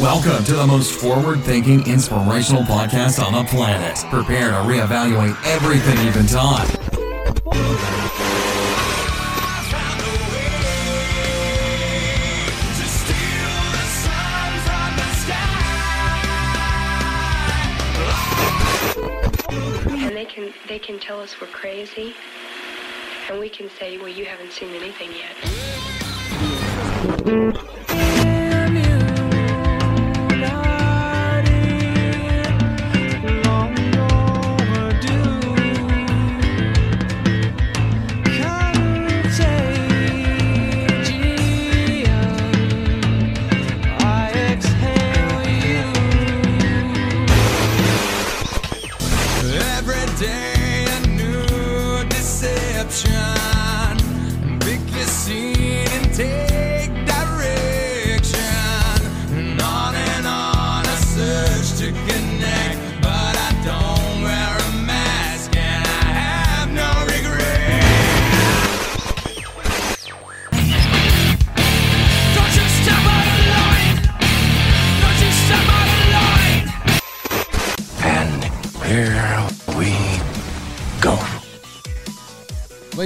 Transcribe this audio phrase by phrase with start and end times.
[0.00, 3.96] Welcome to the most forward thinking, inspirational podcast on the planet.
[4.10, 6.68] Prepare to reevaluate everything you've been taught.
[19.88, 22.12] And they can they can tell us we're crazy,
[23.30, 25.34] and we can say, well, you haven't seen anything yet.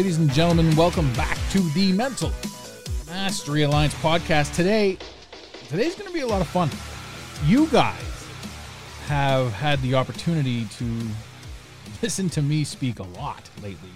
[0.00, 2.32] Ladies and gentlemen, welcome back to the Mental
[3.06, 4.54] Mastery Alliance podcast.
[4.54, 4.96] Today,
[5.68, 6.70] today's going to be a lot of fun.
[7.44, 8.26] You guys
[9.08, 11.02] have had the opportunity to
[12.02, 13.90] listen to me speak a lot lately.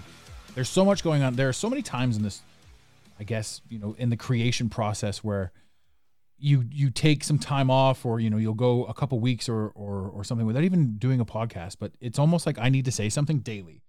[0.53, 1.33] There's so much going on.
[1.33, 2.43] There are so many times in this,
[3.19, 5.51] I guess, you know, in the creation process where
[6.37, 9.69] you you take some time off or you know you'll go a couple weeks or
[9.69, 12.91] or or something without even doing a podcast but it's almost like I need to
[12.91, 13.81] say something daily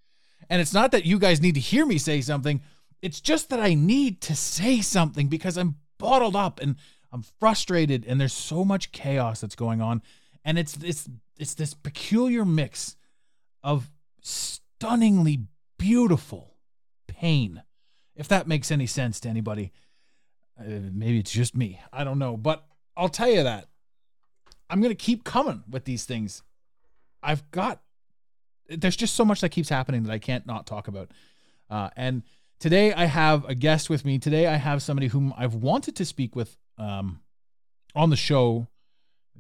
[0.48, 2.61] and it's not that you guys need to hear me say something.
[3.03, 6.77] It's just that I need to say something because I'm bottled up and
[7.12, 10.03] I'm frustrated and there's so much chaos that's going on.
[10.45, 12.97] And it's it's it's this peculiar mix
[13.62, 15.47] of stunningly
[15.78, 16.55] beautiful
[17.06, 17.62] pain.
[18.15, 19.72] If that makes any sense to anybody.
[20.59, 21.81] Uh, maybe it's just me.
[21.93, 22.65] I don't know, but
[22.97, 23.69] I'll tell you that
[24.71, 26.43] I'm going to keep coming with these things.
[27.22, 27.82] I've got
[28.69, 31.10] there's just so much that keeps happening that I can't not talk about.
[31.71, 32.22] Uh, and
[32.59, 34.19] today I have a guest with me.
[34.19, 37.21] Today I have somebody whom I've wanted to speak with um,
[37.94, 38.69] on the show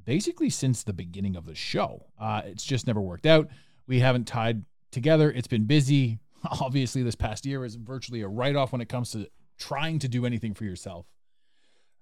[0.04, 2.06] basically since the beginning of the show.
[2.18, 3.48] Uh, it's just never worked out.
[3.86, 5.30] We haven't tied together.
[5.30, 6.18] It's been busy.
[6.60, 9.28] Obviously, this past year is virtually a write off when it comes to
[9.58, 11.06] trying to do anything for yourself.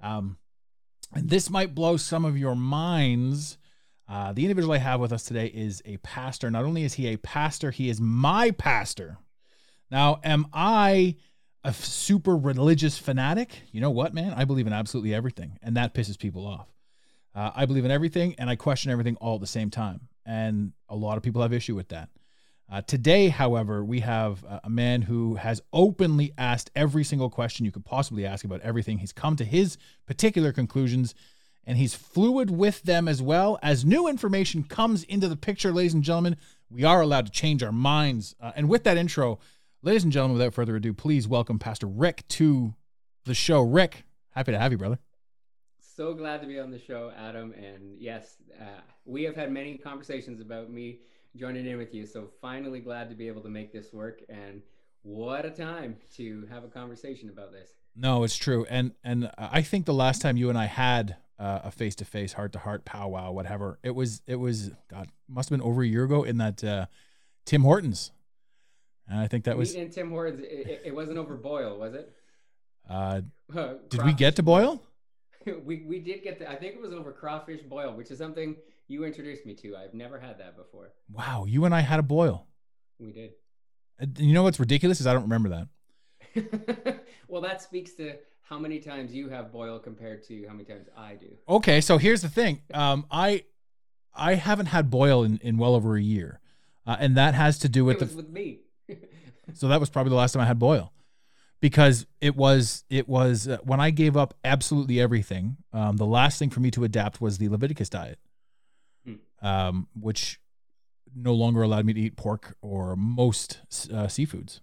[0.00, 0.36] Um,
[1.12, 3.58] and this might blow some of your minds.
[4.08, 6.50] Uh, the individual I have with us today is a pastor.
[6.50, 9.18] Not only is he a pastor, he is my pastor.
[9.90, 11.16] Now, am I
[11.62, 13.62] a super religious fanatic?
[13.72, 14.34] You know what, man?
[14.36, 16.68] I believe in absolutely everything, and that pisses people off.
[17.34, 20.08] Uh, I believe in everything, and I question everything all at the same time.
[20.26, 22.10] And a lot of people have issue with that.
[22.70, 27.72] Uh, today, however, we have a man who has openly asked every single question you
[27.72, 28.98] could possibly ask about everything.
[28.98, 29.76] He's come to his
[30.06, 31.14] particular conclusions
[31.66, 33.58] and he's fluid with them as well.
[33.62, 36.36] As new information comes into the picture, ladies and gentlemen,
[36.70, 38.34] we are allowed to change our minds.
[38.40, 39.38] Uh, and with that intro,
[39.82, 42.74] ladies and gentlemen, without further ado, please welcome Pastor Rick to
[43.24, 43.62] the show.
[43.62, 44.98] Rick, happy to have you, brother.
[45.78, 47.52] So glad to be on the show, Adam.
[47.52, 50.98] And yes, uh, we have had many conversations about me
[51.36, 52.06] joining in with you.
[52.06, 54.22] So finally, glad to be able to make this work.
[54.28, 54.60] And
[55.02, 57.70] what a time to have a conversation about this.
[57.94, 61.60] No, it's true, and and I think the last time you and I had uh,
[61.64, 65.48] a face to face, heart to heart powwow, whatever it was, it was God must
[65.50, 66.86] have been over a year ago in that uh,
[67.44, 68.12] Tim Hortons,
[69.08, 69.74] and I think that was.
[69.74, 70.40] in Tim Hortons.
[70.40, 72.12] It, it- wasn't over boil, was it?
[72.88, 73.22] Uh,
[73.88, 74.82] did we get to boil?
[75.64, 76.50] we we did get the.
[76.50, 78.56] I think it was over crawfish boil, which is something
[78.88, 79.76] you introduced me to.
[79.76, 80.92] I've never had that before.
[81.12, 82.46] Wow, you and I had a boil.
[82.98, 83.32] We did.
[84.18, 87.00] You know what's ridiculous is I don't remember that.
[87.28, 90.86] well, that speaks to how many times you have boil compared to how many times
[90.96, 91.28] I do.
[91.48, 92.60] Okay, so here's the thing.
[92.72, 93.44] Um, I
[94.14, 96.40] I haven't had boil in, in well over a year,
[96.86, 98.60] uh, and that has to do with it the with me.
[99.54, 100.92] So that was probably the last time I had boil,
[101.60, 105.56] because it was it was uh, when I gave up absolutely everything.
[105.72, 108.18] Um, the last thing for me to adapt was the Leviticus diet,
[109.06, 109.14] Hmm.
[109.42, 110.38] um, which
[111.14, 113.60] no longer allowed me to eat pork or most
[113.92, 114.60] uh, seafoods.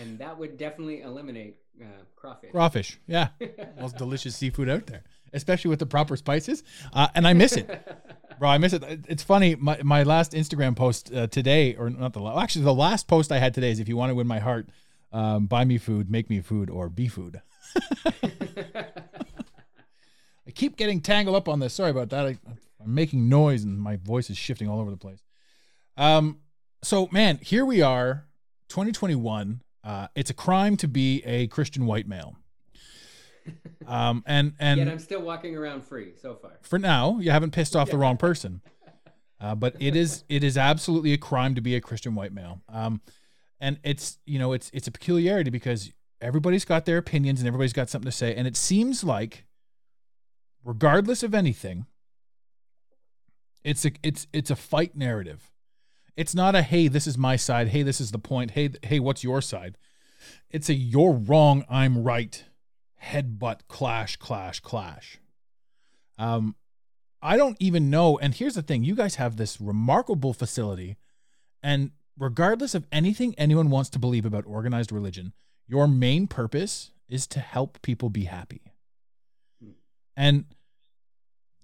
[0.00, 1.86] and that would definitely eliminate uh,
[2.16, 2.50] crawfish.
[2.50, 3.28] Crawfish, yeah,
[3.80, 5.02] most delicious seafood out there,
[5.32, 6.62] especially with the proper spices.
[6.92, 7.68] Uh, and I miss it,
[8.38, 8.48] bro.
[8.48, 8.82] I miss it.
[9.08, 9.54] It's funny.
[9.54, 13.32] My my last Instagram post uh, today, or not the la- actually the last post
[13.32, 14.68] I had today is if you want to win my heart,
[15.12, 17.40] um, buy me food, make me food, or be food.
[20.46, 21.74] I keep getting tangled up on this.
[21.74, 22.26] Sorry about that.
[22.26, 22.38] I,
[22.82, 25.22] I'm making noise and my voice is shifting all over the place.
[25.96, 26.38] Um,
[26.82, 28.26] so man, here we are,
[28.68, 29.62] 2021.
[29.86, 32.36] Uh, it's a crime to be a Christian white male.
[33.86, 36.58] Um, and and Yet I'm still walking around free so far.
[36.62, 38.60] for now, you haven't pissed off the wrong person.
[39.40, 42.62] Uh, but it is it is absolutely a crime to be a Christian white male.
[42.68, 43.00] Um,
[43.60, 47.72] and it's you know it's it's a peculiarity because everybody's got their opinions and everybody's
[47.72, 49.44] got something to say, and it seems like,
[50.64, 51.86] regardless of anything,
[53.62, 55.52] it's a it's it's a fight narrative.
[56.16, 58.98] It's not a hey this is my side, hey this is the point, hey hey
[59.00, 59.76] what's your side.
[60.50, 62.44] It's a you're wrong, I'm right.
[63.04, 65.18] Headbutt clash clash clash.
[66.18, 66.56] Um,
[67.22, 68.18] I don't even know.
[68.18, 70.96] And here's the thing you guys have this remarkable facility.
[71.62, 75.32] And regardless of anything anyone wants to believe about organized religion,
[75.66, 78.62] your main purpose is to help people be happy.
[80.16, 80.46] And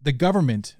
[0.00, 0.76] the government,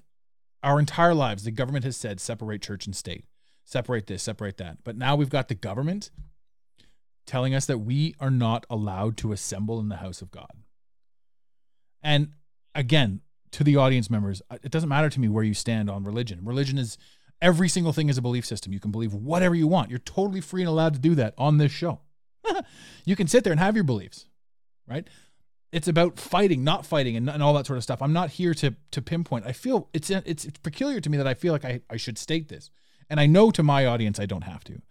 [0.61, 3.25] our entire lives, the government has said separate church and state,
[3.65, 4.83] separate this, separate that.
[4.83, 6.11] But now we've got the government
[7.25, 10.51] telling us that we are not allowed to assemble in the house of God.
[12.01, 12.33] And
[12.75, 13.21] again,
[13.51, 16.39] to the audience members, uh, it doesn't matter to me where you stand on religion.
[16.43, 16.97] Religion is
[17.41, 18.73] every single thing is a belief system.
[18.73, 19.89] You can believe whatever you want.
[19.89, 22.01] You're totally free and allowed to do that on this show.
[23.05, 24.25] you can sit there and have your beliefs,
[24.87, 25.07] right?
[25.71, 28.01] It's about fighting, not fighting, and, and all that sort of stuff.
[28.01, 29.47] I'm not here to to pinpoint.
[29.47, 32.17] I feel it's it's it's peculiar to me that I feel like I, I should
[32.19, 32.69] state this,
[33.13, 34.81] and I know to my audience I don't have to,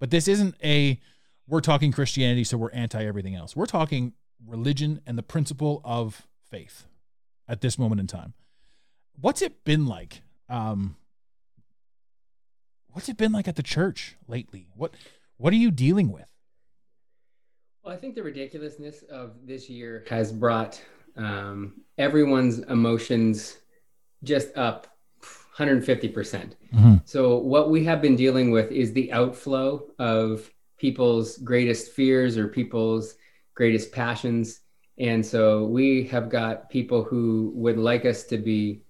[0.00, 1.00] but this isn't a
[1.46, 3.54] we're talking Christianity, so we're anti everything else.
[3.54, 4.14] We're talking
[4.44, 6.86] religion and the principle of faith
[7.46, 8.34] at this moment in time.
[9.20, 10.22] What's it been like?
[10.48, 10.96] Um,
[12.88, 14.66] what's it been like at the church lately?
[14.74, 14.94] What
[15.36, 16.28] what are you dealing with?
[17.84, 20.82] Well, I think the ridiculousness of this year has brought
[21.14, 23.58] um, everyone's emotions
[24.24, 24.97] just up
[25.58, 26.14] 150%.
[26.14, 26.56] percent
[27.04, 32.48] So, what we have been dealing with is the outflow of people's greatest fears or
[32.48, 33.16] people's
[33.54, 34.60] greatest passions.
[34.98, 38.82] And so, we have got people who would like us to be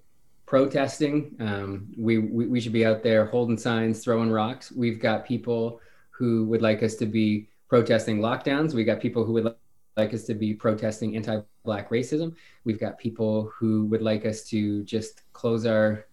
[0.45, 1.35] protesting.
[1.41, 4.73] Um, we, we, we should be out there holding signs, throwing rocks.
[4.73, 5.81] We've got people
[6.11, 8.75] who would like us to be protesting lockdowns.
[8.75, 9.55] We've got people who would
[9.97, 12.35] like us to be protesting anti-black racism.
[12.65, 16.08] We've got people who would like us to just close our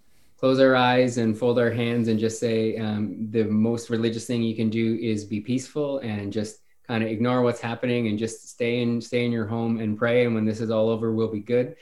[0.45, 4.43] close our eyes and fold our hands and just say um, the most religious thing
[4.43, 8.47] you can do is be peaceful and just kind of ignore what's happening and just
[8.47, 10.23] stay in stay in your home and pray.
[10.23, 11.77] And when this is all over, we'll be good.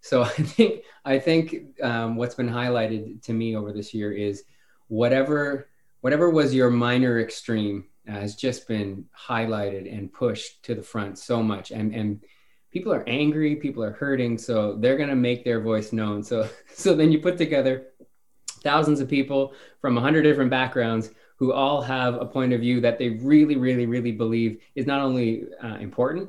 [0.00, 4.42] So I think I think um, what's been highlighted to me over this year is
[4.88, 5.68] whatever
[6.00, 11.40] whatever was your minor extreme has just been highlighted and pushed to the front so
[11.40, 12.24] much and and
[12.72, 16.48] people are angry people are hurting so they're going to make their voice known so
[16.74, 17.86] so then you put together
[18.62, 22.98] thousands of people from 100 different backgrounds who all have a point of view that
[22.98, 26.28] they really really really believe is not only uh, important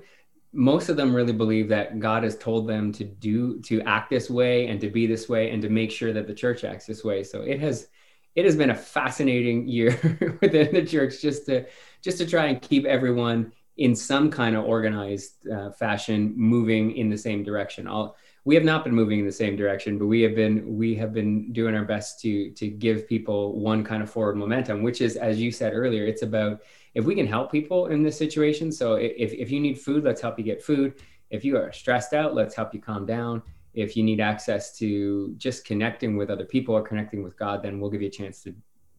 [0.51, 4.29] most of them really believe that god has told them to do to act this
[4.29, 7.03] way and to be this way and to make sure that the church acts this
[7.03, 7.23] way.
[7.23, 7.87] So it has
[8.35, 9.91] it has been a fascinating year
[10.41, 11.65] within the church just to
[12.01, 17.09] just to try and keep everyone in some kind of organized uh, fashion moving in
[17.09, 17.87] the same direction.
[17.87, 18.15] All
[18.49, 21.13] we have not been moving in the same direction but we have been we have
[21.13, 25.15] been doing our best to to give people one kind of forward momentum which is
[25.17, 26.59] as you said earlier it's about
[26.95, 28.71] if we can help people in this situation.
[28.71, 30.95] So if, if you need food let's help you get food.
[31.29, 33.41] If you are stressed out let's help you calm down.
[33.73, 37.79] If you need access to just connecting with other people or connecting with god then
[37.79, 38.55] we'll give you a chance to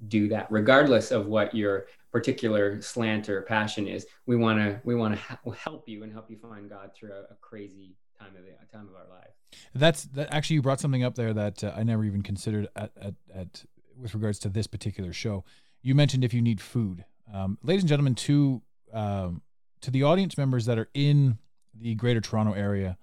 [0.09, 4.07] do that regardless of what your particular slant or passion is.
[4.26, 7.33] We want to we want to help you and help you find god through a,
[7.33, 9.30] a crazy time of the time of our life
[9.74, 12.92] That's that actually you brought something up there that uh, I never even considered at,
[13.00, 13.64] at at
[13.96, 15.44] with regards to this particular show.
[15.82, 18.62] You mentioned if you need food, um, ladies and gentlemen, to
[18.92, 19.42] um,
[19.80, 21.38] to the audience members that are in
[21.74, 22.98] the Greater Toronto area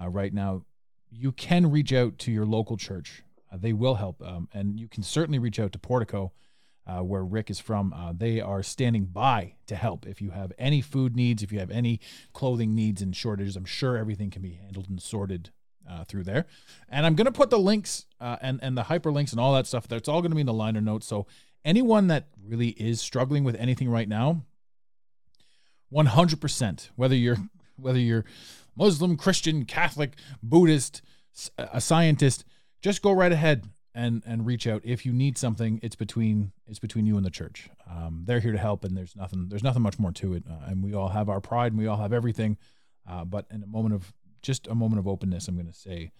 [0.00, 0.64] uh, right now,
[1.10, 3.22] you can reach out to your local church.
[3.52, 6.32] Uh, they will help, um, and you can certainly reach out to Portico.
[6.88, 10.06] Uh, where Rick is from, uh, they are standing by to help.
[10.06, 12.00] If you have any food needs, if you have any
[12.32, 15.50] clothing needs and shortages, I'm sure everything can be handled and sorted
[15.88, 16.46] uh, through there.
[16.88, 19.66] And I'm going to put the links uh, and, and the hyperlinks and all that
[19.66, 19.86] stuff.
[19.86, 21.06] That's all going to be in the liner notes.
[21.06, 21.26] So
[21.64, 24.44] anyone that really is struggling with anything right now,
[25.92, 27.38] 100%, whether you're
[27.76, 28.24] whether you're
[28.76, 31.00] Muslim, Christian, Catholic, Buddhist,
[31.56, 32.44] a scientist,
[32.82, 33.68] just go right ahead
[33.98, 35.80] and and reach out if you need something.
[35.82, 37.68] It's between it's between you and the church.
[37.90, 40.44] Um, they're here to help, and there's nothing there's nothing much more to it.
[40.48, 42.56] Uh, and we all have our pride, and we all have everything.
[43.08, 46.12] Uh, but in a moment of just a moment of openness, I'm going to say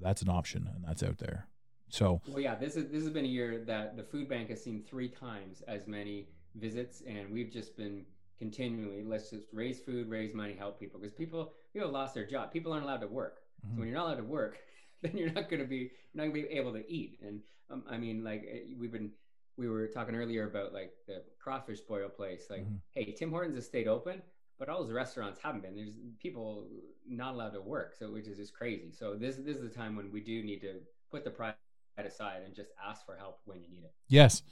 [0.00, 1.48] that's an option and that's out there.
[1.90, 4.64] So Well, yeah, this is this has been a year that the food bank has
[4.64, 8.06] seen three times as many visits, and we've just been
[8.38, 12.26] continually let's just raise food, raise money, help people because people people have lost their
[12.26, 12.50] job.
[12.50, 13.40] People aren't allowed to work.
[13.62, 14.58] So when you're not allowed to work,
[15.12, 17.18] then you're not going to be you're not going to be able to eat.
[17.26, 17.40] And
[17.70, 19.10] um, I mean, like eh, we've been
[19.56, 22.46] we were talking earlier about like the crawfish boil place.
[22.50, 22.78] Like, Mhm.
[22.92, 24.22] hey, Tim Hortons has stayed open,
[24.58, 25.76] but all those restaurants haven't been.
[25.76, 26.68] There's people
[27.06, 28.90] not allowed to work, so which is just crazy.
[28.92, 30.80] So this this is the time when we do need to
[31.10, 31.54] put the pride
[31.98, 33.92] aside and just ask for help when you need it.
[34.08, 34.42] yes,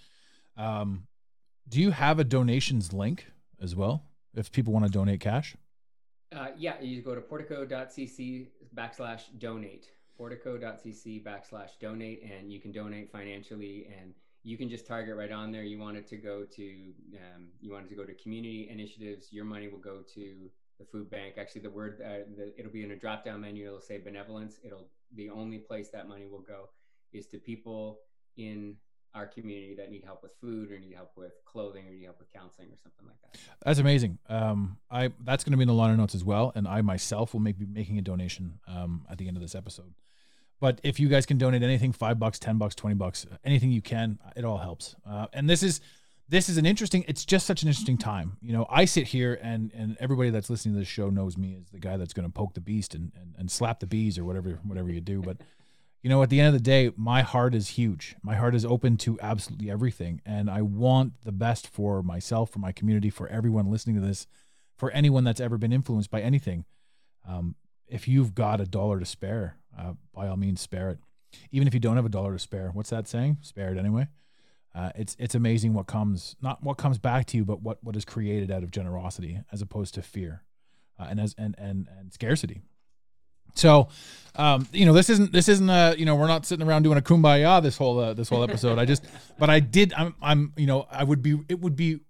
[0.56, 1.06] um,
[1.68, 3.26] do you have a donations link
[3.62, 4.02] as well
[4.34, 5.56] if people want to donate cash?
[6.32, 13.10] Uh, yeah, you go to portico.cc backslash donate, portico.cc backslash donate, and you can donate
[13.10, 14.12] financially and
[14.42, 15.62] you can just target right on there.
[15.62, 16.62] You want it to go to,
[17.14, 19.32] um, you want it to go to community initiatives.
[19.32, 21.36] Your money will go to the food bank.
[21.38, 23.66] Actually, the word, uh, the, it'll be in a drop down menu.
[23.66, 24.60] It'll say benevolence.
[24.62, 26.68] It'll, the only place that money will go
[27.14, 28.00] is to people
[28.36, 28.76] in
[29.14, 32.18] our community that need help with food or need help with clothing or need help
[32.18, 33.40] with counseling or something like that.
[33.64, 34.18] That's amazing.
[34.28, 37.32] Um, I that's going to be in the liner notes as well, and I myself
[37.32, 39.94] will make, be making a donation um, at the end of this episode.
[40.60, 43.82] But if you guys can donate anything, five bucks, ten bucks, twenty bucks, anything you
[43.82, 44.94] can, it all helps.
[45.08, 45.80] Uh, and this is
[46.28, 47.04] this is an interesting.
[47.08, 48.36] It's just such an interesting time.
[48.40, 51.56] You know, I sit here and and everybody that's listening to this show knows me
[51.60, 54.18] as the guy that's going to poke the beast and, and and slap the bees
[54.18, 55.22] or whatever whatever you do.
[55.22, 55.38] But
[56.02, 58.16] you know, at the end of the day, my heart is huge.
[58.22, 60.22] My heart is open to absolutely everything.
[60.24, 64.26] And I want the best for myself, for my community, for everyone listening to this,
[64.76, 66.64] for anyone that's ever been influenced by anything.
[67.28, 67.54] Um,
[67.86, 70.98] if you've got a dollar to spare, uh, by all means, spare it.
[71.52, 73.38] Even if you don't have a dollar to spare, what's that saying?
[73.40, 74.08] Spare it anyway.
[74.74, 77.96] Uh, it's it's amazing what comes not what comes back to you, but what what
[77.96, 80.42] is created out of generosity as opposed to fear,
[80.98, 82.62] uh, and as and and and scarcity.
[83.54, 83.88] So,
[84.36, 86.98] um, you know, this isn't this isn't a you know we're not sitting around doing
[86.98, 88.78] a kumbaya this whole uh, this whole episode.
[88.78, 89.04] I just,
[89.38, 89.92] but I did.
[89.96, 92.00] I'm I'm you know I would be it would be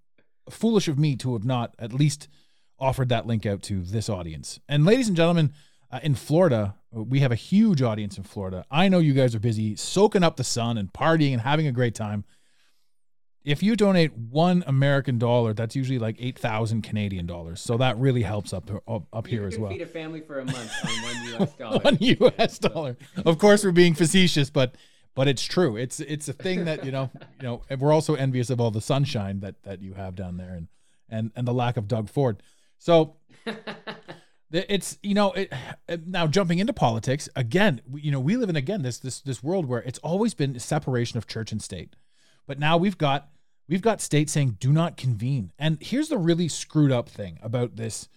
[0.49, 2.27] foolish of me to have not at least
[2.79, 4.59] offered that link out to this audience.
[4.67, 5.53] And ladies and gentlemen,
[5.91, 8.65] uh, in Florida, we have a huge audience in Florida.
[8.69, 11.71] I know you guys are busy soaking up the sun and partying and having a
[11.71, 12.25] great time.
[13.43, 17.59] If you donate one American dollar, that's usually like eight thousand Canadian dollars.
[17.59, 19.71] So that really helps up up, up here as well.
[19.71, 21.53] feed a family for a month on one U.S.
[21.53, 21.79] dollar.
[21.79, 22.59] One U.S.
[22.59, 22.97] dollar.
[23.25, 24.75] Of course, we're being facetious, but
[25.15, 25.75] but it's true.
[25.75, 27.09] It's it's a thing that you know
[27.41, 27.61] you know.
[27.69, 30.67] And we're also envious of all the sunshine that that you have down there, and
[31.09, 32.43] and and the lack of Doug Ford.
[32.77, 33.15] So
[34.51, 35.53] it's you know it,
[36.05, 37.81] now jumping into politics again.
[37.93, 41.17] You know we live in again this this this world where it's always been separation
[41.17, 41.95] of church and state,
[42.47, 43.29] but now we've got
[43.67, 45.51] we've got states saying do not convene.
[45.57, 48.07] And here's the really screwed up thing about this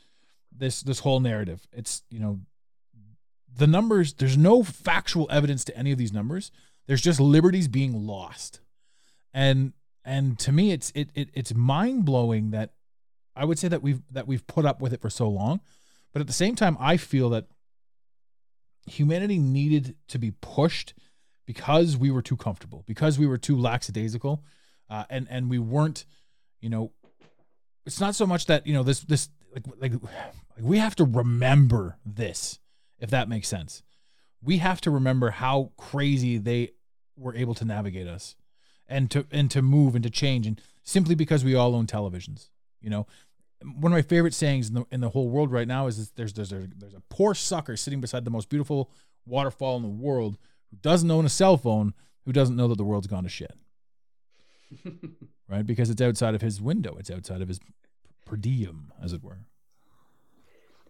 [0.56, 1.66] this this whole narrative.
[1.72, 2.40] It's you know
[3.56, 6.50] the numbers there's no factual evidence to any of these numbers
[6.86, 8.60] there's just liberties being lost
[9.32, 9.72] and
[10.04, 12.72] and to me it's it, it it's mind-blowing that
[13.36, 15.60] i would say that we've that we've put up with it for so long
[16.14, 17.46] but at the same time i feel that
[18.86, 20.94] humanity needed to be pushed
[21.44, 24.42] because we were too comfortable because we were too lackadaisical
[24.88, 26.06] uh, and and we weren't
[26.60, 26.90] you know
[27.84, 30.02] it's not so much that you know this this like like, like
[30.60, 32.58] we have to remember this
[32.98, 33.82] if that makes sense.
[34.42, 36.72] We have to remember how crazy they
[37.16, 38.34] were able to navigate us
[38.88, 42.48] and to and to move and to change and simply because we all own televisions.
[42.80, 43.06] You know,
[43.64, 46.10] one of my favorite sayings in the in the whole world right now is, is
[46.16, 48.90] there's there's a, there's a poor sucker sitting beside the most beautiful
[49.26, 50.38] waterfall in the world
[50.70, 51.94] who doesn't own a cell phone
[52.24, 53.54] who doesn't know that the world's gone to shit.
[55.48, 55.66] right?
[55.66, 56.96] Because it's outside of his window.
[56.98, 57.60] It's outside of his
[58.24, 59.38] per diem, as it were.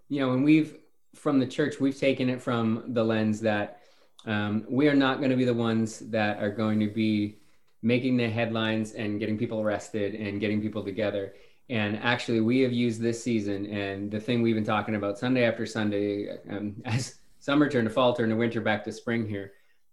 [0.09, 0.76] you know, and we've
[1.14, 3.81] from the church, we've taken it from the lens that
[4.26, 7.38] um, we are not going to be the ones that are going to be
[7.83, 11.35] making the headlines and getting people arrested and getting people together.
[11.71, 15.44] And actually, we have used this season and the thing we've been talking about Sunday
[15.44, 19.52] after Sunday, um, as summer turned to fall, turned to winter, back to spring here.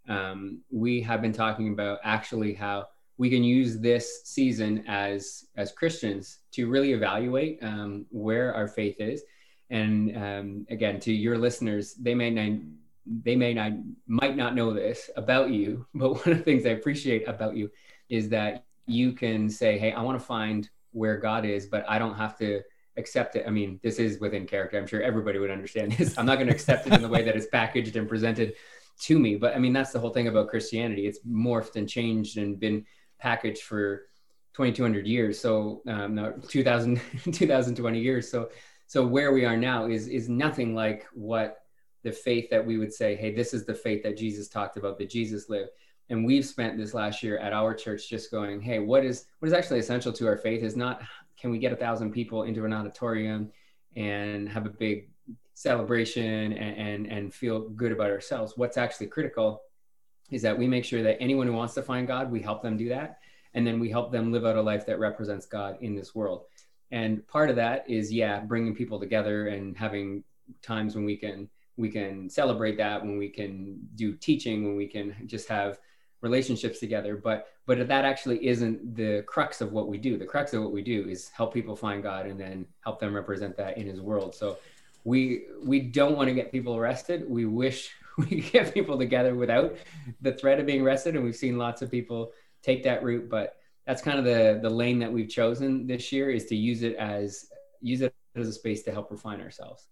[0.09, 2.87] Um, we have been talking about actually how
[3.17, 8.95] we can use this season as as Christians to really evaluate um, where our faith
[8.99, 9.23] is
[9.71, 12.59] and um, again to your listeners they may not
[13.23, 13.71] they may not
[14.05, 17.71] might not know this about you but one of the things i appreciate about you
[18.09, 21.97] is that you can say hey i want to find where god is but i
[21.99, 22.61] don't have to
[22.97, 23.45] accept it.
[23.47, 24.77] I mean this is within character.
[24.77, 26.17] I'm sure everybody would understand this.
[26.17, 28.53] I'm not going to accept it in the way that it's packaged and presented
[28.99, 31.07] to me but i mean that's the whole thing about christianity.
[31.07, 32.85] It's morphed and changed and been
[33.19, 34.07] packaged for
[34.53, 35.39] 2200 years.
[35.39, 36.99] So um, no 2000
[37.31, 38.29] 2020 years.
[38.29, 38.49] So
[38.87, 41.59] so where we are now is is nothing like what
[42.03, 44.97] the faith that we would say, hey, this is the faith that Jesus talked about,
[44.97, 45.69] that Jesus lived.
[46.11, 49.47] And we've spent this last year at our church just going, hey, what is what
[49.47, 51.01] is actually essential to our faith is not
[51.39, 53.49] can we get a thousand people into an auditorium
[53.95, 55.09] and have a big
[55.53, 58.53] celebration and, and, and feel good about ourselves.
[58.57, 59.61] What's actually critical
[60.31, 62.75] is that we make sure that anyone who wants to find God, we help them
[62.75, 63.19] do that.
[63.53, 66.43] And then we help them live out a life that represents God in this world.
[66.91, 70.25] And part of that is, yeah, bringing people together and having
[70.61, 74.85] times when we can we can celebrate that when we can do teaching when we
[74.85, 75.79] can just have
[76.21, 80.53] relationships together but but that actually isn't the crux of what we do the crux
[80.53, 83.77] of what we do is help people find god and then help them represent that
[83.77, 84.57] in his world so
[85.03, 89.75] we we don't want to get people arrested we wish we get people together without
[90.21, 93.57] the threat of being arrested and we've seen lots of people take that route but
[93.85, 96.95] that's kind of the the lane that we've chosen this year is to use it
[96.97, 97.47] as
[97.81, 99.87] use it as a space to help refine ourselves.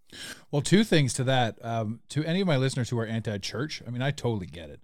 [0.51, 1.57] Well, two things to that.
[1.63, 4.79] Um, to any of my listeners who are anti-church, I mean, I totally get it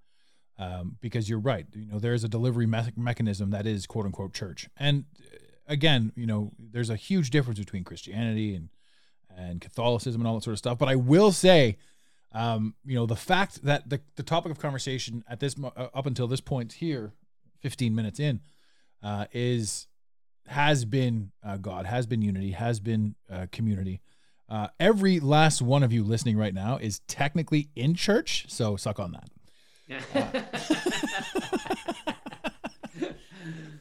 [0.57, 1.65] um, because you're right.
[1.73, 5.37] You know, there is a delivery me- mechanism that is quote unquote church, and uh,
[5.67, 8.69] again, you know, there's a huge difference between Christianity and
[9.37, 10.77] and Catholicism and all that sort of stuff.
[10.77, 11.77] But I will say,
[12.31, 16.05] um, you know, the fact that the the topic of conversation at this uh, up
[16.05, 17.13] until this point here,
[17.61, 18.41] 15 minutes in,
[19.03, 19.87] uh, is
[20.47, 24.01] has been uh, God, has been unity, has been uh, community.
[24.47, 28.99] Uh, every last one of you listening right now is technically in church, so suck
[28.99, 29.29] on that.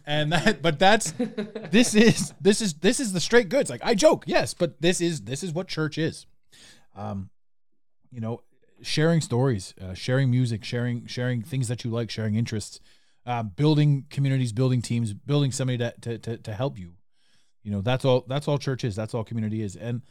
[0.06, 1.12] and that, but that's
[1.70, 3.70] this is this is this is the straight goods.
[3.70, 6.26] Like I joke, yes, but this is this is what church is.
[6.94, 7.30] Um,
[8.10, 8.42] you know,
[8.82, 12.80] sharing stories, uh, sharing music, sharing sharing things that you like, sharing interests
[13.26, 16.92] uh, building communities, building teams, building somebody to, to, to, to, help you.
[17.62, 18.94] You know, that's all, that's all church is.
[18.94, 19.76] That's all community is.
[19.76, 20.02] And,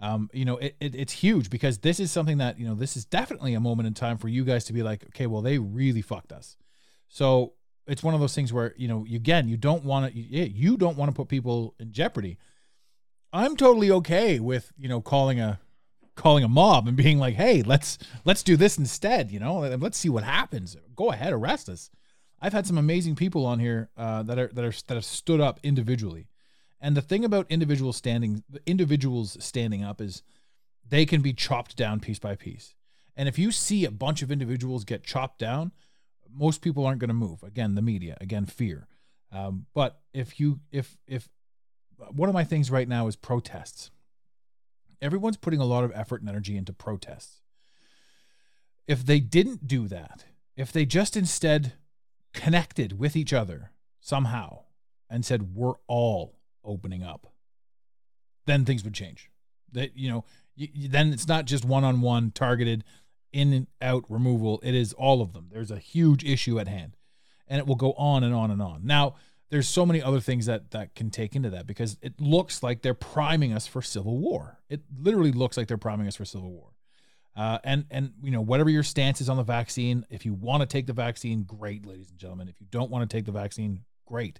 [0.00, 2.96] um, you know, it, it, it's huge because this is something that, you know, this
[2.96, 5.58] is definitely a moment in time for you guys to be like, okay, well, they
[5.58, 6.56] really fucked us.
[7.08, 7.52] So
[7.86, 10.96] it's one of those things where, you know, again, you don't want to, you, don't
[10.96, 12.38] want to put people in jeopardy.
[13.32, 15.60] I'm totally okay with, you know, calling a,
[16.16, 19.96] calling a mob and being like, "Hey, let's let's do this instead." You know, let's
[19.96, 20.76] see what happens.
[20.94, 21.90] Go ahead, arrest us.
[22.40, 25.40] I've had some amazing people on here uh, that are that are that have stood
[25.40, 26.28] up individually.
[26.80, 30.22] And the thing about individuals standing, individuals standing up is
[30.88, 32.74] they can be chopped down piece by piece.
[33.16, 35.72] And if you see a bunch of individuals get chopped down,
[36.32, 37.42] most people aren't going to move.
[37.42, 38.16] Again, the media.
[38.20, 38.86] Again, fear.
[39.32, 41.28] Um, but if you if if
[42.08, 43.90] one of my things right now is protests.
[45.02, 47.40] Everyone's putting a lot of effort and energy into protests.
[48.86, 50.24] If they didn't do that,
[50.56, 51.74] if they just instead
[52.32, 54.60] connected with each other somehow
[55.08, 57.26] and said, we're all opening up,
[58.46, 59.30] then things would change.
[59.72, 60.24] That, you know,
[60.56, 62.84] you, then it's not just one on one targeted
[63.32, 64.60] in and out removal.
[64.62, 65.48] It is all of them.
[65.50, 66.96] There's a huge issue at hand
[67.50, 68.86] and it will go on and on and on.
[68.86, 69.16] Now,
[69.50, 72.82] there's so many other things that that can take into that because it looks like
[72.82, 74.60] they're priming us for civil war.
[74.68, 76.68] It literally looks like they're priming us for civil war.
[77.36, 80.60] Uh, and and you know whatever your stance is on the vaccine, if you want
[80.60, 82.48] to take the vaccine, great, ladies and gentlemen.
[82.48, 84.38] If you don't want to take the vaccine, great.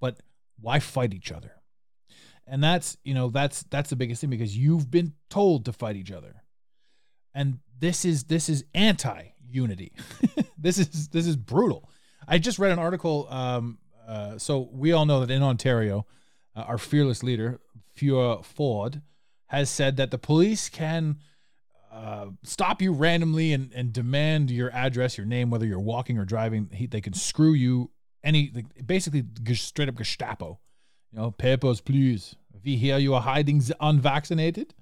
[0.00, 0.20] But
[0.62, 1.52] why fight each other?
[2.46, 5.96] And that's you know that's that's the biggest thing because you've been told to fight
[5.96, 6.42] each other,
[7.34, 9.92] and this is this is anti unity.
[10.58, 11.88] this is this is brutal.
[12.26, 13.26] I just read an article.
[13.30, 16.06] Um, uh, so we all know that in Ontario,
[16.56, 17.60] uh, our fearless leader,
[17.96, 19.02] Fiora Ford,
[19.46, 21.18] has said that the police can
[21.92, 26.24] uh, stop you randomly and, and demand your address, your name, whether you're walking or
[26.24, 26.70] driving.
[26.72, 27.90] He, they can screw you
[28.24, 28.52] any,
[28.84, 30.58] basically straight up Gestapo.
[31.10, 32.36] You know, papers, please.
[32.64, 34.74] We hear you are hiding unvaccinated.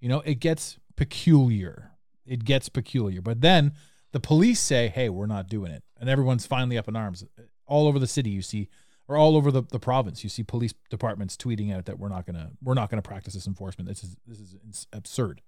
[0.00, 1.92] You know, it gets peculiar.
[2.26, 3.20] It gets peculiar.
[3.20, 3.72] But then
[4.12, 5.82] the police say, hey, we're not doing it.
[6.00, 7.24] And everyone's finally up in arms.
[7.66, 8.68] All over the city, you see,
[9.08, 12.26] or all over the, the province, you see police departments tweeting out that we're not
[12.26, 13.88] gonna we're not gonna practice this enforcement.
[13.88, 14.56] This is this is
[14.92, 15.42] absurd.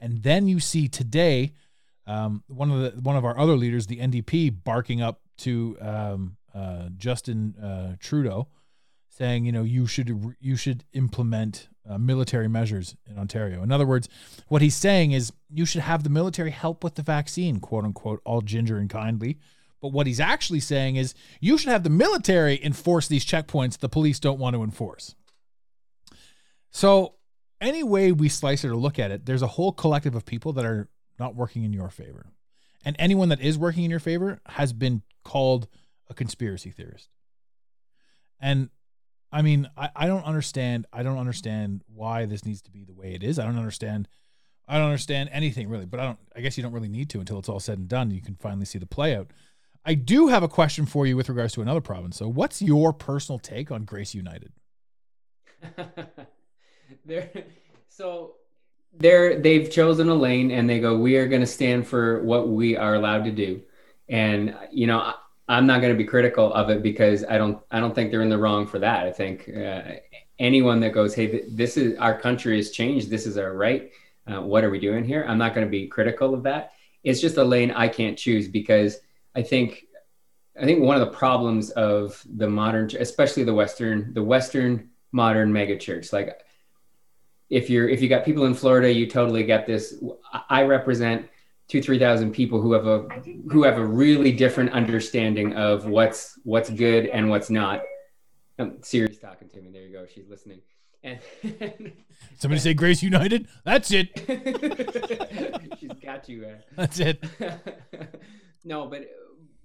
[0.00, 1.52] And then you see today
[2.06, 6.36] um, one of the one of our other leaders, the NDP, barking up to um,
[6.56, 8.48] uh, Justin uh, Trudeau,
[9.08, 13.62] saying, you know, you should you should implement uh, military measures in Ontario.
[13.62, 14.08] In other words,
[14.48, 18.20] what he's saying is you should have the military help with the vaccine, quote unquote,
[18.24, 19.38] all ginger and kindly.
[19.80, 23.88] But what he's actually saying is you should have the military enforce these checkpoints the
[23.88, 25.14] police don't want to enforce.
[26.70, 27.14] So
[27.60, 30.52] any way we slice it or look at it, there's a whole collective of people
[30.54, 30.88] that are
[31.18, 32.26] not working in your favor.
[32.84, 35.68] And anyone that is working in your favor has been called
[36.08, 37.08] a conspiracy theorist.
[38.40, 38.70] And
[39.32, 40.86] I mean, I, I don't understand.
[40.92, 43.38] I don't understand why this needs to be the way it is.
[43.38, 44.08] I don't understand
[44.68, 46.18] I don't understand anything really, but I don't.
[46.34, 48.10] I guess you don't really need to until it's all said and done.
[48.10, 49.30] You can finally see the play out.
[49.84, 52.16] I do have a question for you with regards to another province.
[52.16, 54.52] So, what's your personal take on Grace United?
[57.04, 57.30] they're
[57.88, 58.34] so
[58.92, 62.48] they're they've chosen a lane and they go we are going to stand for what
[62.48, 63.62] we are allowed to do
[64.08, 65.14] and you know
[65.48, 68.22] i'm not going to be critical of it because i don't i don't think they're
[68.22, 69.06] in the wrong for that.
[69.06, 69.82] I think uh,
[70.38, 73.10] anyone that goes hey this is our country has changed.
[73.10, 73.90] This is our right.
[74.26, 75.24] Uh, what are we doing here?
[75.28, 76.72] I'm not going to be critical of that.
[77.04, 78.98] It's just a lane i can't choose because
[79.34, 79.84] i think
[80.60, 85.52] i think one of the problems of the modern especially the western the western modern
[85.52, 86.42] megachurch like
[87.48, 90.02] if you're if you got people in Florida, you totally get this.
[90.48, 91.28] I represent
[91.68, 93.00] two three thousand people who have a
[93.50, 97.82] who have a really different understanding of what's what's good and what's not.
[98.58, 99.70] Um, Siri's talking to me.
[99.70, 100.06] There you go.
[100.06, 100.60] She's listening.
[101.02, 101.20] And
[102.38, 103.48] somebody say Grace United.
[103.64, 104.10] That's it.
[105.78, 106.56] She's got you.
[106.74, 107.22] That's it.
[108.64, 109.06] no, but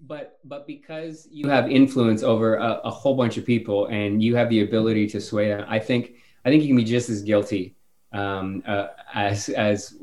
[0.02, 4.36] but but because you have influence over a, a, whole bunch of people and you
[4.36, 7.22] have the ability to sway them, I think I think you can be just as
[7.22, 7.76] guilty
[8.12, 9.96] um, uh, as as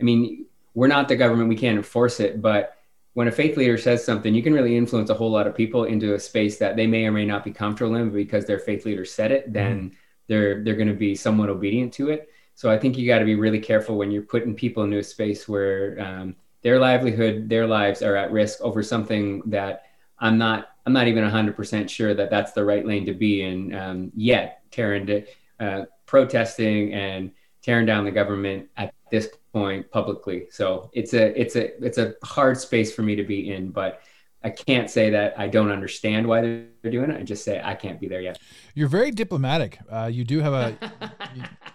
[0.00, 0.46] I mean,
[0.76, 2.40] we're not the government; we can't enforce it.
[2.40, 2.76] But
[3.14, 5.84] when a faith leader says something, you can really influence a whole lot of people
[5.84, 8.10] into a space that they may or may not be comfortable in.
[8.10, 9.94] because their faith leader said it, then mm.
[10.28, 12.28] they're they're going to be somewhat obedient to it.
[12.54, 15.02] So I think you got to be really careful when you're putting people into a
[15.02, 19.86] space where um, their livelihood, their lives are at risk over something that
[20.18, 23.74] I'm not I'm not even 100% sure that that's the right lane to be in
[23.74, 25.24] um, yet tearing
[25.58, 30.48] uh, protesting and tearing down the government at this point publicly.
[30.50, 34.02] So it's a it's a it's a hard space for me to be in, but
[34.44, 37.18] I can't say that I don't understand why they're doing it.
[37.18, 38.38] I just say I can't be there yet.
[38.74, 39.78] You're very diplomatic.
[39.90, 40.76] Uh, you do have a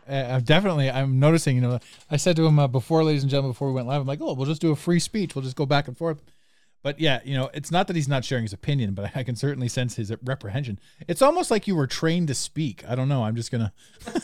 [0.07, 0.91] uh, definitely.
[0.91, 1.55] I'm noticing.
[1.55, 1.79] You know,
[2.11, 4.21] I said to him uh, before, ladies and gentlemen, before we went live, I'm like,
[4.21, 5.33] oh, we'll just do a free speech.
[5.33, 6.21] We'll just go back and forth.
[6.83, 9.35] But yeah, you know, it's not that he's not sharing his opinion, but I can
[9.35, 10.79] certainly sense his reprehension.
[11.07, 12.83] It's almost like you were trained to speak.
[12.87, 13.23] I don't know.
[13.23, 13.73] I'm just gonna.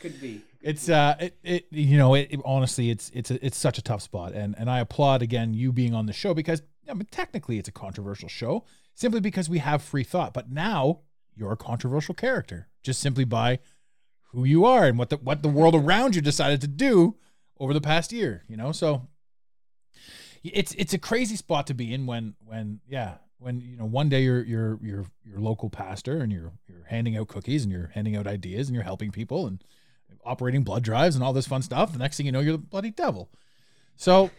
[0.00, 0.40] Could be.
[0.60, 3.82] It's uh, it, it you know, it, it, honestly, it's it's a, it's such a
[3.82, 7.06] tough spot, and and I applaud again you being on the show because I mean
[7.10, 11.00] technically it's a controversial show simply because we have free thought, but now
[11.34, 13.58] you're a controversial character just simply by
[14.32, 17.16] who you are and what the what the world around you decided to do
[17.58, 18.44] over the past year.
[18.46, 19.08] You know, so
[20.44, 24.08] it's it's a crazy spot to be in when when yeah when you know one
[24.08, 27.90] day you're you're you're your local pastor and you're you're handing out cookies and you're
[27.94, 29.64] handing out ideas and you're helping people and
[30.24, 31.92] operating blood drives and all this fun stuff.
[31.92, 33.30] The next thing you know, you're the bloody devil.
[33.96, 34.30] So,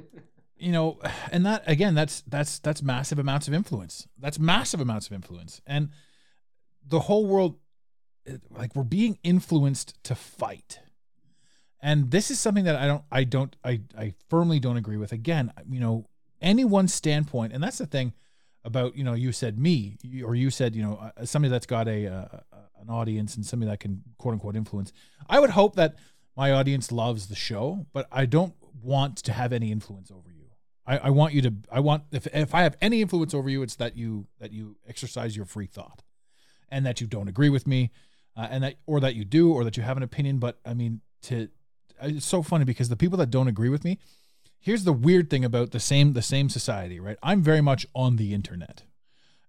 [0.56, 0.98] you know,
[1.30, 4.06] and that again, that's that's that's massive amounts of influence.
[4.18, 5.90] That's massive amounts of influence, and
[6.86, 7.56] the whole world,
[8.50, 10.80] like we're being influenced to fight
[11.82, 15.12] and this is something that I don't I don't I I firmly don't agree with.
[15.12, 16.06] Again, you know,
[16.40, 18.12] anyone's standpoint, and that's the thing
[18.64, 21.88] about you know you said me or you said you know uh, somebody that's got
[21.88, 22.38] a uh,
[22.80, 24.92] an audience and somebody that can quote unquote influence.
[25.28, 25.96] I would hope that
[26.36, 30.46] my audience loves the show, but I don't want to have any influence over you.
[30.86, 33.62] I, I want you to I want if if I have any influence over you,
[33.62, 36.02] it's that you that you exercise your free thought,
[36.68, 37.90] and that you don't agree with me,
[38.36, 40.38] uh, and that or that you do or that you have an opinion.
[40.38, 41.48] But I mean to
[42.02, 43.98] it's so funny because the people that don't agree with me,
[44.60, 47.18] here's the weird thing about the same the same society, right?
[47.22, 48.84] I'm very much on the internet.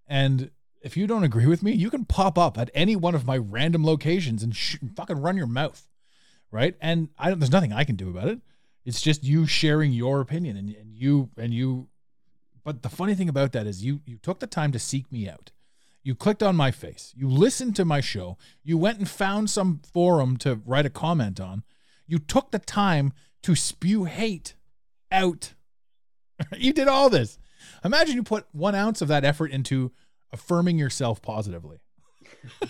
[0.08, 3.26] And if you don't agree with me, you can pop up at any one of
[3.26, 5.88] my random locations and sh- fucking run your mouth,
[6.50, 6.76] right?
[6.82, 8.40] And I don't, there's nothing I can do about it.
[8.84, 11.90] It's just you sharing your opinion and, and you and you.
[12.64, 15.30] But the funny thing about that is you you took the time to seek me
[15.30, 15.52] out.
[16.04, 17.14] You clicked on my face.
[17.16, 18.38] You listened to my show.
[18.64, 21.64] You went and found some forum to write a comment on.
[22.08, 24.56] You took the time to spew hate
[25.12, 25.54] out.
[26.58, 27.38] you did all this.
[27.84, 29.92] Imagine you put one ounce of that effort into
[30.32, 31.80] affirming yourself positively.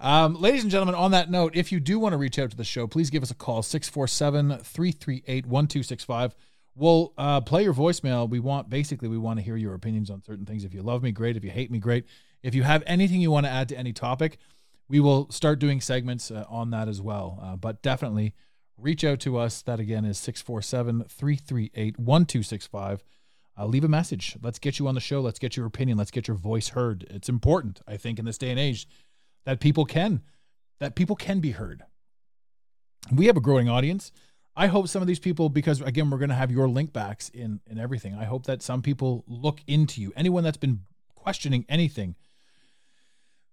[0.00, 2.56] um, ladies and gentlemen, on that note, if you do want to reach out to
[2.56, 6.34] the show, please give us a call 647 338 1265.
[6.76, 8.28] We'll uh, play your voicemail.
[8.28, 10.64] We want basically we want to hear your opinions on certain things.
[10.64, 11.36] If you love me, great.
[11.36, 12.04] If you hate me, great.
[12.42, 14.38] If you have anything you want to add to any topic,
[14.88, 17.38] we will start doing segments uh, on that as well.
[17.40, 18.34] Uh, but definitely
[18.78, 19.62] reach out to us.
[19.62, 23.04] That again is 647 338 1265.
[23.56, 24.36] Uh, leave a message.
[24.42, 25.20] Let's get you on the show.
[25.20, 25.96] Let's get your opinion.
[25.96, 27.06] Let's get your voice heard.
[27.08, 28.88] It's important, I think, in this day and age
[29.44, 30.22] that people can
[30.80, 31.84] that people can be heard.
[33.12, 34.10] We have a growing audience.
[34.56, 37.28] I hope some of these people, because again, we're going to have your link backs
[37.28, 38.14] in in everything.
[38.14, 40.12] I hope that some people look into you.
[40.16, 40.80] Anyone that's been
[41.14, 42.16] questioning anything,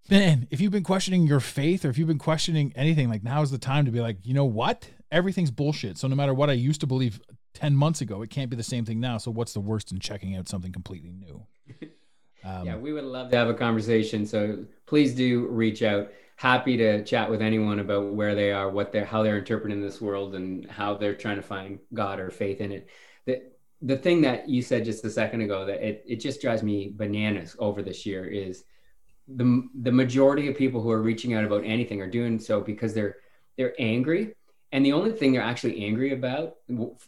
[0.10, 3.42] man, if you've been questioning your faith or if you've been questioning anything, like now
[3.42, 4.90] is the time to be like, you know what?
[5.12, 5.97] Everything's bullshit.
[5.97, 7.21] So no matter what I used to believe
[7.54, 9.17] 10 months ago, it can't be the same thing now.
[9.17, 11.45] So what's the worst in checking out something completely new?
[12.43, 14.26] Um, yeah, we would love to have a conversation.
[14.26, 16.12] So please do reach out.
[16.38, 20.02] Happy to chat with anyone about where they are, what they're, how they're interpreting this
[20.02, 22.89] world, and how they're trying to find God or faith in it.
[23.26, 23.43] The
[23.84, 26.93] the thing that you said just a second ago that it, it just drives me
[26.95, 28.63] bananas over this year is
[29.28, 32.93] the the majority of people who are reaching out about anything are doing so because
[32.93, 33.17] they're
[33.58, 34.34] they're angry,
[34.72, 36.56] and the only thing they're actually angry about,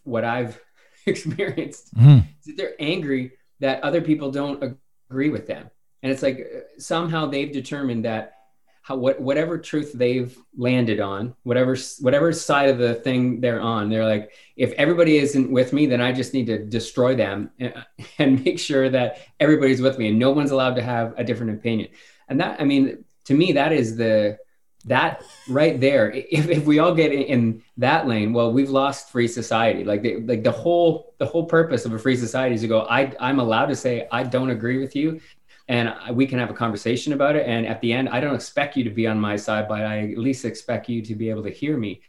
[0.03, 0.59] what I've
[1.05, 2.25] experienced, Mhm.
[2.39, 4.75] is that they're angry that other people don't
[5.09, 5.69] agree with them
[6.01, 8.33] and it's like uh, somehow they've determined that
[8.81, 13.89] how what whatever truth they've landed on whatever whatever side of the thing they're on
[13.89, 17.73] they're like if everybody isn't with me then i just need to destroy them and,
[18.19, 21.53] and make sure that everybody's with me and no one's allowed to have a different
[21.53, 21.87] opinion
[22.27, 24.37] and that i mean to me that is the
[24.85, 29.09] that right there if, if we all get in, in that lane well we've lost
[29.11, 29.83] free society.
[29.83, 32.81] Like the, like the whole the whole purpose of a free society is to go
[32.89, 35.21] i i'm allowed to say i don't agree with you
[35.69, 37.47] and I- we can have a conversation about it.
[37.47, 40.11] And at the end i don't expect you to be on my side but i
[40.11, 42.01] at least expect you to be able to hear me.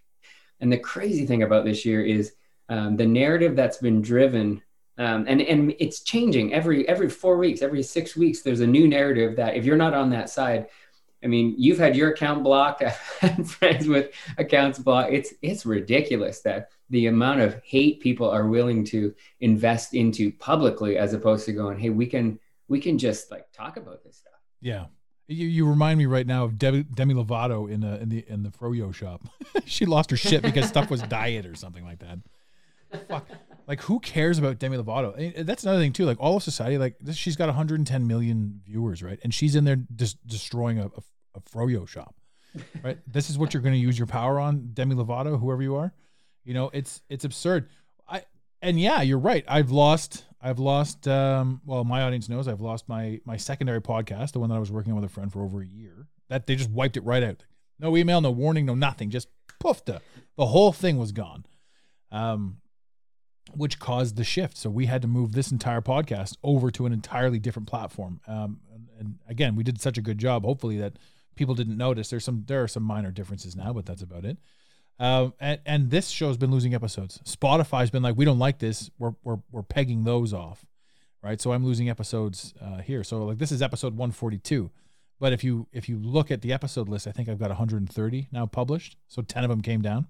[0.61, 2.33] And the crazy thing about this year is
[2.69, 4.63] um, the narrative that's been driven
[4.97, 6.55] um, and and it's changing.
[6.55, 9.93] Every every four weeks every six weeks there's a new narrative that if you're not
[9.93, 10.69] on that side
[11.25, 12.83] I mean, you've had your account blocked.
[12.83, 15.13] I've had friends with accounts blocked.
[15.13, 20.99] It's it's ridiculous that the amount of hate people are willing to invest into publicly,
[20.99, 24.33] as opposed to going, "Hey, we can we can just like talk about this stuff."
[24.61, 24.87] Yeah.
[25.27, 28.43] You, you remind me right now of Demi, Demi Lovato in uh, in the in
[28.43, 29.23] the froyo shop.
[29.65, 32.19] she lost her shit because stuff was diet or something like that.
[33.09, 33.27] Fuck.
[33.67, 35.15] Like who cares about Demi Lovato?
[35.15, 36.05] I mean, that's another thing too.
[36.05, 39.19] Like all of society, like this, she's got 110 million viewers, right?
[39.23, 41.03] And she's in there just destroying a, a,
[41.37, 42.15] a froyo shop,
[42.83, 42.99] right?
[43.07, 45.95] this is what you're going to use your power on, Demi Lovato, whoever you are.
[46.45, 47.71] You know, it's it's absurd.
[48.07, 48.25] I
[48.61, 49.45] and yeah, you're right.
[49.49, 54.33] I've lost I've lost um well my audience knows I've lost my my secondary podcast,
[54.33, 56.07] the one that I was working on with a friend for over a year.
[56.29, 57.45] That they just wiped it right out.
[57.79, 59.11] No email, no warning, no nothing.
[59.11, 59.29] Just
[59.63, 60.01] poofed.
[60.37, 61.47] The whole thing was gone.
[62.13, 62.59] Um
[63.53, 64.57] which caused the shift.
[64.57, 68.21] So we had to move this entire podcast over to an entirely different platform.
[68.27, 68.61] Um,
[68.99, 70.45] and, again, we did such a good job.
[70.45, 70.99] Hopefully that
[71.35, 72.11] people didn't notice.
[72.11, 74.39] There's some there are some minor differences now, but that's about it.
[74.99, 77.21] Um, and, and this show's been losing episodes.
[77.25, 78.91] Spotify's been like, we don't like this.
[78.99, 80.65] We're we're we're pegging those off,
[81.23, 81.41] right?
[81.41, 83.03] So I'm losing episodes uh, here.
[83.03, 84.71] So like this is episode 142.
[85.21, 88.29] But if you if you look at the episode list, I think I've got 130
[88.33, 88.97] now published.
[89.09, 90.07] So 10 of them came down.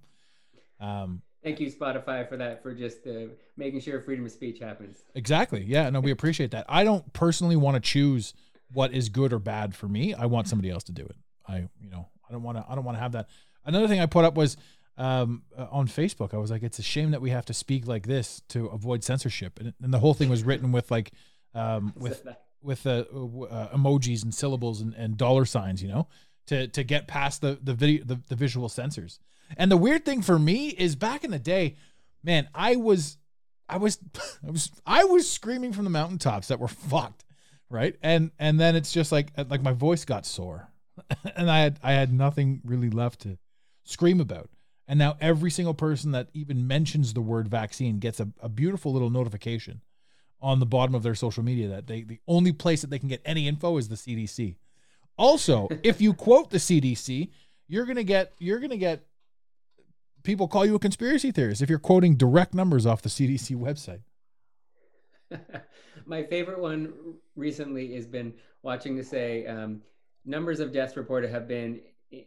[0.81, 3.27] Um, Thank you, Spotify, for that, for just uh,
[3.57, 5.05] making sure freedom of speech happens.
[5.15, 5.63] Exactly.
[5.63, 5.91] Yeah.
[5.91, 6.65] No, we appreciate that.
[6.69, 8.33] I don't personally want to choose
[8.73, 10.15] what is good or bad for me.
[10.15, 11.17] I want somebody else to do it.
[11.47, 12.65] I, you know, I don't want to.
[12.67, 13.29] I don't want to have that.
[13.65, 14.57] Another thing I put up was
[14.97, 16.35] um, uh, on Facebook.
[16.35, 19.05] I was like, it's a shame that we have to speak like this to avoid
[19.05, 21.13] censorship, and, and the whole thing was written with like,
[21.55, 22.27] um, with
[22.63, 25.83] with uh, uh, emojis and syllables and, and dollar signs.
[25.83, 26.09] You know,
[26.47, 29.19] to to get past the the video the, the visual censors.
[29.57, 31.77] And the weird thing for me is back in the day,
[32.23, 33.19] man, I was
[33.69, 33.99] I was
[34.47, 37.25] I was I was screaming from the mountaintops that we're fucked,
[37.71, 37.97] right?
[38.03, 40.69] And and then it's just like like my voice got sore.
[41.37, 43.39] and I had I had nothing really left to
[43.85, 44.51] scream about.
[44.87, 48.93] And now every single person that even mentions the word vaccine gets a, a beautiful
[48.93, 49.81] little notification
[50.43, 53.09] on the bottom of their social media that they the only place that they can
[53.09, 54.57] get any info is the CDC.
[55.17, 57.31] Also, if you quote the CDC,
[57.67, 59.07] you're gonna get you're gonna get
[60.25, 64.01] people call you a conspiracy theorist if you're quoting direct numbers off the CDC website.
[66.07, 66.93] My favorite one
[67.37, 69.83] recently has been Washington State um,
[70.25, 71.81] numbers of deaths reported have been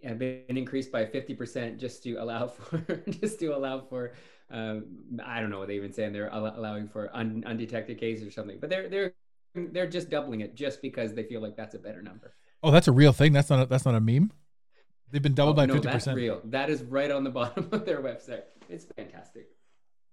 [0.04, 4.14] have been increased by 50% just to allow for just to allow for
[4.50, 4.86] um,
[5.24, 8.32] I don't know what they even say and they're allowing for un- undetected cases or
[8.32, 9.14] something but they're they're
[9.72, 12.34] they're just doubling it just because they feel like that's a better number.
[12.64, 13.34] Oh, that's a real thing.
[13.34, 14.32] That's not a, that's not a meme.
[15.12, 16.18] They've been doubled Oh, by no, fifty that's percent.
[16.18, 16.42] real.
[16.46, 18.44] That is right on the bottom of their website.
[18.70, 19.48] It's fantastic.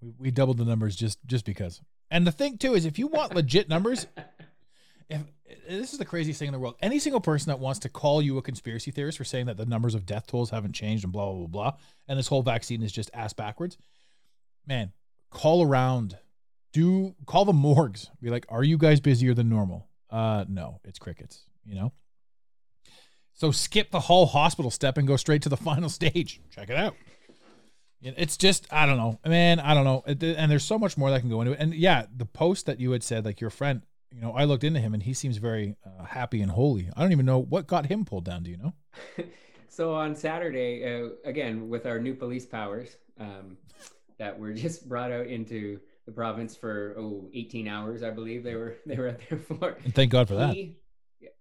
[0.01, 1.81] We, we doubled the numbers just just because.
[2.11, 4.07] And the thing too is, if you want legit numbers,
[5.11, 5.23] if
[5.69, 8.23] this is the craziest thing in the world, any single person that wants to call
[8.23, 11.13] you a conspiracy theorist for saying that the numbers of death tolls haven't changed and
[11.13, 11.79] blah blah blah blah,
[12.09, 13.77] and this whole vaccine is just ass backwards,
[14.67, 14.93] man,
[15.31, 16.17] call around,
[16.73, 19.89] do call the morgues, be like, are you guys busier than normal?
[20.11, 21.45] Uh, no, it's crickets.
[21.65, 21.93] You know.
[23.35, 26.41] So skip the whole hospital step and go straight to the final stage.
[26.51, 26.95] Check it out.
[28.01, 29.59] It's just I don't know, man.
[29.61, 31.59] I don't know, and there's so much more that can go into it.
[31.59, 33.81] And yeah, the post that you had said, like your friend,
[34.15, 36.91] you know, I looked into him and he seems very uh, happy and holy.
[36.95, 38.43] I don't even know what got him pulled down.
[38.43, 38.75] Do you know?
[39.69, 43.57] so on Saturday, uh, again with our new police powers um,
[44.19, 48.55] that were just brought out into the province for oh 18 hours, I believe they
[48.55, 49.79] were they were out there for.
[49.83, 50.55] And thank God for that.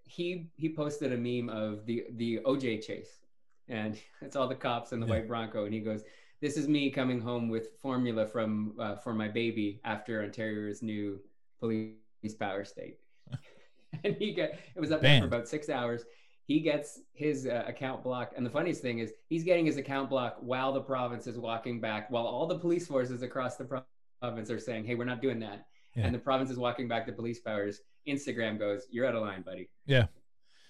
[0.06, 3.22] He, he posted a meme of the the OJ chase,
[3.68, 5.14] and it's all the cops and the Yeah.
[5.14, 6.04] white Bronco, and he goes,
[6.42, 11.20] "This is me coming home with formula from uh, for my baby after Ontario's new
[11.60, 13.00] police power state."
[14.04, 16.04] and he got it was up there for about six hours.
[16.46, 20.10] He gets his uh, account blocked, and the funniest thing is he's getting his account
[20.10, 23.84] blocked while the province is walking back, while all the police forces across the
[24.22, 26.06] province are saying, "Hey, we're not doing that," Yeah.
[26.06, 27.82] and the province is walking back the police powers.
[28.08, 30.08] Instagram goes, "You're out of line, buddy." Yeah.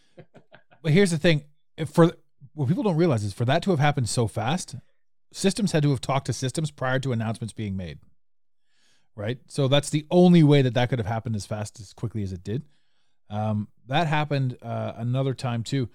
[0.82, 1.46] but here's the thing:
[1.78, 2.12] if for
[2.54, 4.76] what people don't realize is for that to have happened so fast,
[5.32, 8.00] systems had to have talked to systems prior to announcements being made.
[9.16, 9.40] Right.
[9.48, 12.34] So that's the only way that that could have happened as fast as quickly as
[12.34, 12.64] it did.
[13.30, 15.90] Um, that happened uh, another time too.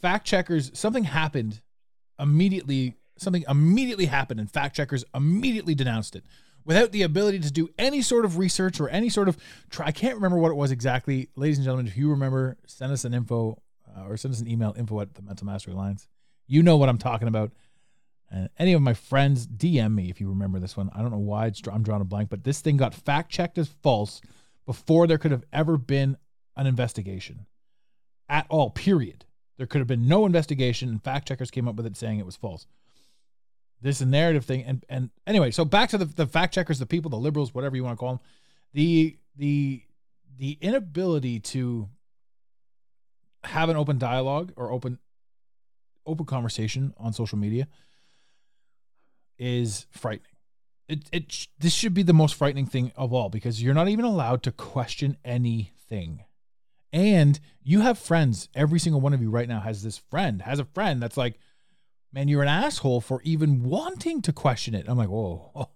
[0.00, 1.60] Fact checkers, something happened
[2.18, 2.96] immediately.
[3.16, 6.24] Something immediately happened, and fact checkers immediately denounced it
[6.64, 9.36] without the ability to do any sort of research or any sort of
[9.70, 9.86] try.
[9.86, 11.86] I can't remember what it was exactly, ladies and gentlemen.
[11.86, 13.60] If you remember, send us an info
[13.96, 16.08] uh, or send us an email info at the Mental Mastery Alliance.
[16.46, 17.52] You know what I'm talking about.
[18.30, 20.90] And any of my friends, DM me if you remember this one.
[20.94, 23.68] I don't know why I'm drawing a blank, but this thing got fact checked as
[23.68, 24.20] false
[24.66, 26.16] before there could have ever been
[26.56, 27.46] an investigation
[28.28, 28.70] at all.
[28.70, 29.24] Period.
[29.56, 32.26] There could have been no investigation, and fact checkers came up with it saying it
[32.26, 32.66] was false.
[33.84, 37.10] This narrative thing, and and anyway, so back to the, the fact checkers, the people,
[37.10, 38.20] the liberals, whatever you want to call them,
[38.72, 39.82] the the
[40.38, 41.90] the inability to
[43.44, 44.98] have an open dialogue or open
[46.06, 47.68] open conversation on social media
[49.38, 50.32] is frightening.
[50.88, 54.06] It it this should be the most frightening thing of all because you're not even
[54.06, 56.24] allowed to question anything.
[56.90, 60.58] And you have friends, every single one of you right now has this friend, has
[60.58, 61.34] a friend that's like,
[62.14, 64.86] man, you're an asshole for even wanting to question it.
[64.88, 65.68] I'm like, whoa, oh,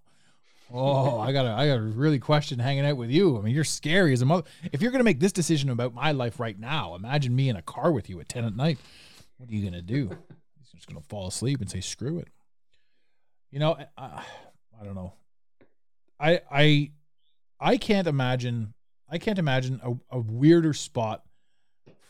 [0.71, 3.37] oh, I gotta, I gotta really question hanging out with you.
[3.37, 4.49] I mean, you're scary as a mother.
[4.71, 7.61] If you're gonna make this decision about my life right now, imagine me in a
[7.61, 8.79] car with you at 10 at night.
[9.37, 10.09] What are you gonna do?
[10.57, 12.29] He's just gonna fall asleep and say, screw it.
[13.51, 14.23] You know, I,
[14.79, 15.13] I don't know.
[16.19, 16.91] I, I,
[17.59, 18.73] I can't imagine.
[19.11, 21.23] I can't imagine a, a weirder spot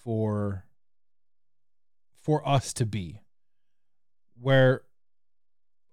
[0.04, 0.66] for
[2.22, 3.22] for us to be
[4.40, 4.84] where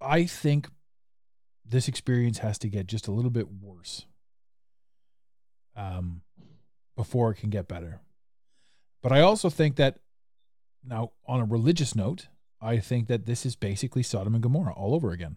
[0.01, 0.69] I think
[1.65, 4.07] this experience has to get just a little bit worse
[5.75, 6.23] um,
[6.97, 8.01] before it can get better.
[9.03, 9.99] But I also think that
[10.85, 12.29] now, on a religious note,
[12.61, 15.37] I think that this is basically Sodom and Gomorrah all over again.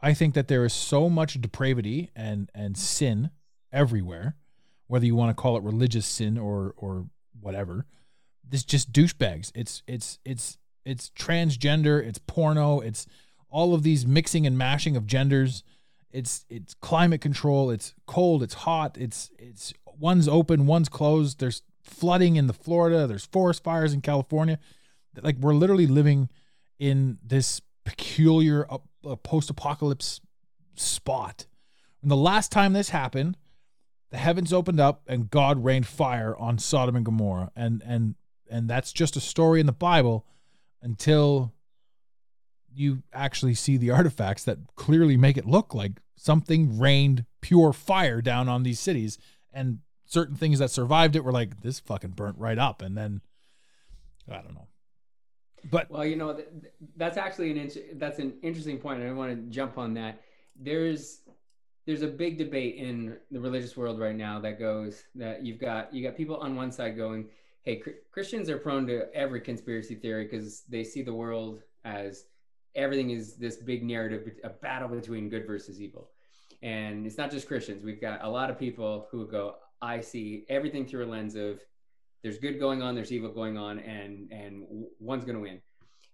[0.00, 3.30] I think that there is so much depravity and and sin
[3.72, 4.36] everywhere,
[4.86, 7.06] whether you want to call it religious sin or or
[7.38, 7.86] whatever.
[8.46, 9.52] This just douchebags.
[9.54, 12.04] It's it's it's it's transgender.
[12.04, 12.80] It's porno.
[12.80, 13.06] It's
[13.50, 15.62] all of these mixing and mashing of genders.
[16.10, 17.70] It's it's climate control.
[17.70, 18.42] It's cold.
[18.42, 18.96] It's hot.
[18.98, 21.40] It's it's one's open, one's closed.
[21.40, 23.06] There's flooding in the Florida.
[23.06, 24.58] There's forest fires in California.
[25.20, 26.28] Like we're literally living
[26.78, 30.20] in this peculiar uh, uh, post-apocalypse
[30.74, 31.46] spot.
[32.02, 33.36] And the last time this happened,
[34.10, 38.14] the heavens opened up and God rained fire on Sodom and Gomorrah, and and
[38.50, 40.26] and that's just a story in the Bible
[40.84, 41.52] until
[42.72, 48.20] you actually see the artifacts that clearly make it look like something rained pure fire
[48.20, 49.18] down on these cities,
[49.52, 53.22] and certain things that survived it were like this fucking burnt right up, and then
[54.30, 54.68] I don't know.
[55.70, 59.12] But Well, you know, th- th- that's actually an that's an interesting point, and I
[59.14, 60.20] want to jump on that.
[60.54, 61.22] There's
[61.86, 65.94] there's a big debate in the religious world right now that goes that you've got
[65.94, 67.28] you got people on one side going,
[67.64, 72.26] "Hey, Chr- Christians are prone to every conspiracy theory because they see the world as
[72.74, 76.10] everything is this big narrative, a battle between good versus evil."
[76.62, 77.84] And it's not just Christians.
[77.84, 81.60] We've got a lot of people who go, "I see everything through a lens of
[82.22, 85.60] there's good going on, there's evil going on, and and one's going to win."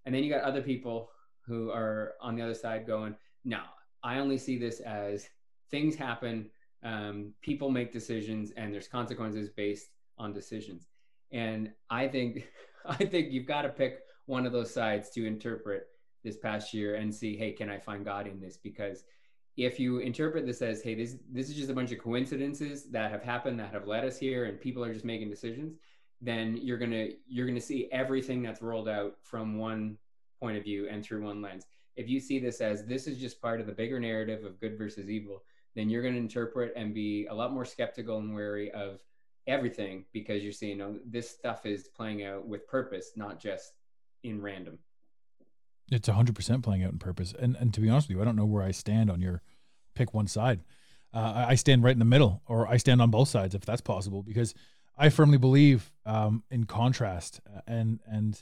[0.05, 1.11] And then you got other people
[1.47, 3.14] who are on the other side going,
[3.45, 3.62] no,
[4.03, 5.29] I only see this as
[5.70, 6.49] things happen,
[6.83, 10.87] um, people make decisions, and there's consequences based on decisions.
[11.33, 12.49] And I think,
[12.87, 15.89] I think you've got to pick one of those sides to interpret
[16.22, 18.57] this past year and see, hey, can I find God in this?
[18.57, 19.05] Because
[19.57, 23.11] if you interpret this as, hey, this this is just a bunch of coincidences that
[23.11, 25.74] have happened that have led us here, and people are just making decisions,
[26.20, 29.99] then you're gonna you're gonna see everything that's rolled out from one
[30.39, 31.66] point of view and through one lens.
[31.97, 34.78] If you see this as this is just part of the bigger narrative of good
[34.78, 35.43] versus evil,
[35.74, 39.01] then you're gonna interpret and be a lot more skeptical and wary of
[39.51, 43.73] everything because you're seeing this stuff is playing out with purpose, not just
[44.23, 44.79] in random.
[45.91, 47.35] It's 100% playing out in purpose.
[47.39, 49.43] And and to be honest with you, I don't know where I stand on your
[49.95, 50.61] pick one side.
[51.13, 53.63] Uh, I- I stand right in the middle, or I stand on both sides if
[53.65, 54.55] that's possible, because
[54.97, 57.41] I firmly believe um, in contrast.
[57.53, 58.41] uh, And and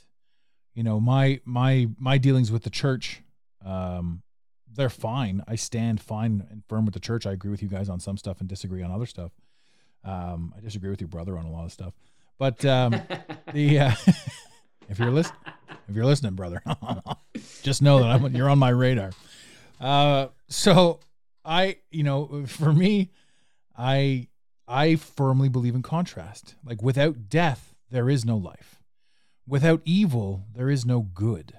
[0.75, 3.23] you know my my my dealings with the church,
[3.65, 4.21] um,
[4.71, 5.43] they're fine.
[5.47, 7.25] I stand fine and firm with the church.
[7.25, 9.31] I agree with you guys on some stuff and disagree on other stuff.
[10.03, 11.93] Um, I disagree with your brother on a lot of stuff,
[12.37, 12.91] but um,
[13.53, 13.91] the uh,
[14.89, 15.39] if you're listening,
[15.87, 16.61] if you're listening, brother,
[17.63, 19.11] just know that I'm you're on my radar.
[19.79, 20.99] Uh, so
[21.45, 23.11] I, you know, for me,
[23.77, 24.27] I
[24.67, 26.55] I firmly believe in contrast.
[26.63, 28.79] Like without death, there is no life.
[29.47, 31.53] Without evil, there is no good.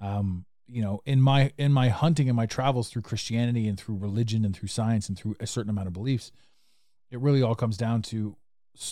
[0.00, 3.96] Um, you know, in my in my hunting and my travels through Christianity and through
[3.96, 6.32] religion and through science and through a certain amount of beliefs,
[7.16, 8.36] it really all comes down to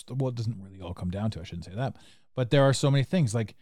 [0.09, 1.39] well, it doesn't really all come down to.
[1.39, 1.95] I shouldn't say that,
[2.35, 3.55] but there are so many things like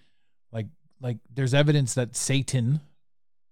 [0.51, 0.67] like
[1.01, 2.79] like there's evidence that Satan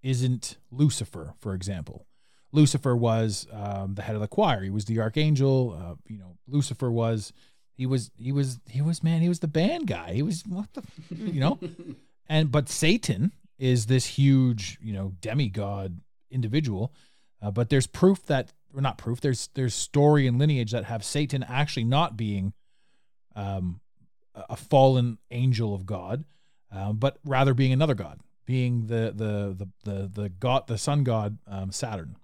[0.02, 2.08] isn't Lucifer, for example.
[2.54, 4.62] Lucifer was um, the head of the choir.
[4.62, 5.78] He was the archangel.
[5.78, 7.34] Uh, you know, Lucifer was
[7.74, 9.22] he was he was he was man.
[9.22, 10.14] He was the band guy.
[10.14, 10.84] He was what the
[11.16, 11.60] you know,
[12.30, 16.00] and but Satan is this huge you know demigod
[16.30, 16.94] individual.
[17.42, 19.22] Uh, but there's proof that or not proof.
[19.22, 22.54] There's there's story and lineage that have Satan actually not being
[23.36, 23.80] um,
[24.36, 26.24] a fallen angel of God,
[26.72, 31.04] um, but rather being another god, being the the the the the god, the sun
[31.04, 32.16] god um, Saturn.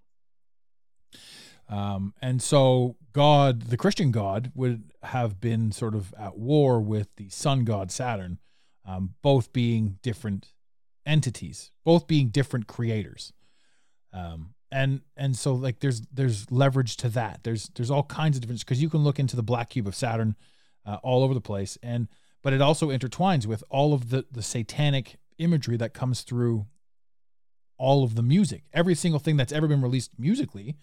[1.70, 7.10] Um, and so God, the Christian God, would have been sort of at war with
[7.18, 8.39] the sun god Saturn,
[8.86, 10.54] um, both being different
[11.06, 13.34] entities, both being different creators.
[14.14, 17.41] Um, and and so like there's there's leverage to that.
[17.43, 19.95] There's there's all kinds of different because you can look into the black cube of
[19.95, 20.36] Saturn
[20.86, 22.07] uh, all over the place, and
[22.43, 26.65] but it also intertwines with all of the the satanic imagery that comes through
[27.78, 28.63] all of the music.
[28.74, 30.76] Every single thing that's ever been released musically,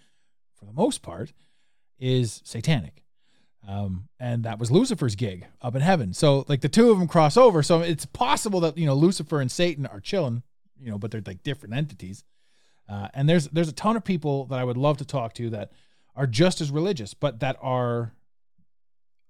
[0.55, 1.33] for the most part,
[1.99, 3.05] is satanic.
[3.67, 6.13] Um, and that was Lucifer's gig up in heaven.
[6.13, 7.63] So like the two of them cross over.
[7.63, 10.43] So it's possible that you know Lucifer and Satan are chilling,
[10.79, 12.25] you know, but they're like different entities.
[12.89, 15.51] Uh, and there's there's a ton of people that I would love to talk to
[15.51, 15.73] that
[16.15, 18.13] are just as religious, but that are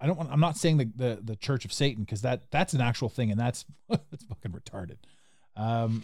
[0.00, 2.74] I don't want I'm not saying the the, the Church of Satan because that that's
[2.74, 4.96] an actual thing and that's that's fucking retarded.
[5.56, 6.02] Um,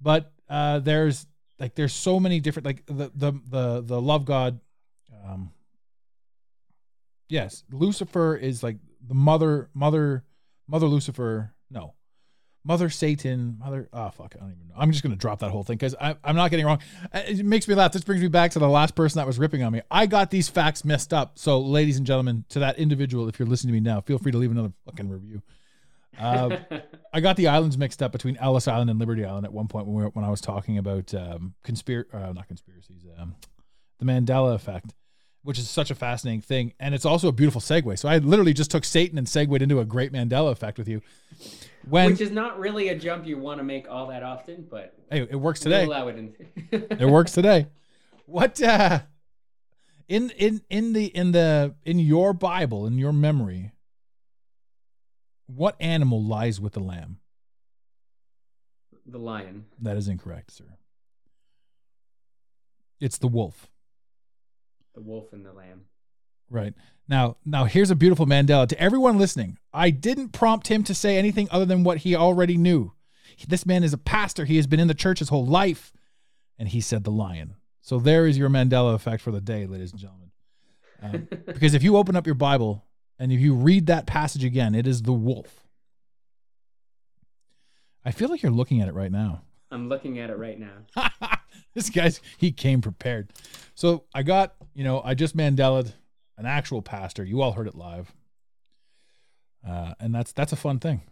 [0.00, 1.26] but uh, there's
[1.58, 4.60] like there's so many different like the the the the love God.
[5.24, 5.52] Um,
[7.28, 10.24] yes, Lucifer is like the mother mother
[10.66, 11.52] mother Lucifer.
[11.70, 11.94] No,
[12.64, 13.88] Mother Satan, Mother.
[13.92, 14.74] Oh fuck, I don't even know.
[14.76, 16.80] I'm just gonna drop that whole thing because I'm not getting wrong.
[17.12, 17.92] Uh, It makes me laugh.
[17.92, 19.80] This brings me back to the last person that was ripping on me.
[19.90, 21.38] I got these facts messed up.
[21.38, 24.32] So, ladies and gentlemen, to that individual, if you're listening to me now, feel free
[24.32, 25.42] to leave another fucking review.
[26.18, 26.58] Uh,
[27.14, 29.86] I got the islands mixed up between Ellis Island and Liberty Island at one point
[29.86, 33.36] when we were, when I was talking about um, conspir uh, not conspiracies, um,
[33.98, 34.92] the Mandela effect,
[35.42, 37.98] which is such a fascinating thing, and it's also a beautiful segue.
[37.98, 41.00] So I literally just took Satan and segued into a great Mandela effect with you.
[41.88, 44.94] When Which is not really a jump you want to make all that often, but
[45.10, 45.84] hey, it works we'll today.
[45.84, 46.34] allow it in.
[46.72, 47.68] it works today.
[48.26, 49.00] What uh
[50.08, 53.72] in in in the in the in your Bible, in your memory,
[55.46, 57.18] what animal lies with the lamb?
[59.06, 59.64] the lion.
[59.80, 60.76] That is incorrect, sir.
[63.00, 63.69] It's the wolf.
[64.94, 65.82] The wolf and the lamb.
[66.48, 66.74] Right.
[67.08, 69.58] Now, now here's a beautiful Mandela to everyone listening.
[69.72, 72.92] I didn't prompt him to say anything other than what he already knew.
[73.48, 74.44] This man is a pastor.
[74.44, 75.92] He has been in the church his whole life,
[76.58, 77.54] and he said the lion.
[77.80, 80.30] So there is your Mandela effect for the day, ladies and gentlemen.
[81.02, 82.84] Um, because if you open up your Bible
[83.18, 85.64] and if you read that passage again, it is the wolf.
[88.04, 89.42] I feel like you're looking at it right now.
[89.70, 91.08] I'm looking at it right now.
[91.74, 93.32] this guy's he came prepared.
[93.74, 95.92] So I got, you know, I just Mandelaed
[96.36, 97.24] an actual pastor.
[97.24, 98.12] You all heard it live.
[99.66, 101.02] Uh, and that's that's a fun thing,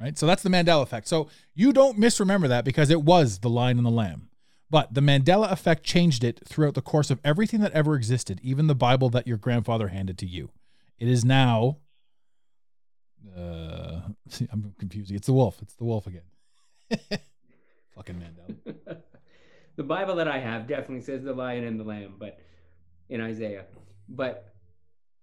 [0.00, 0.16] right?
[0.16, 1.08] So that's the Mandela effect.
[1.08, 4.30] So you don't misremember that because it was the lion and the lamb.
[4.70, 8.66] But the Mandela effect changed it throughout the course of everything that ever existed, even
[8.66, 10.50] the Bible that your grandfather handed to you.
[10.98, 11.78] It is now
[13.36, 14.00] uh
[14.52, 15.16] I'm confusing.
[15.16, 15.60] It's the wolf.
[15.60, 16.22] It's the wolf again.
[17.96, 18.98] Fucking Mandela.
[19.76, 22.38] the Bible that I have definitely says the lion and the lamb, but
[23.08, 23.64] in Isaiah.
[24.08, 24.54] But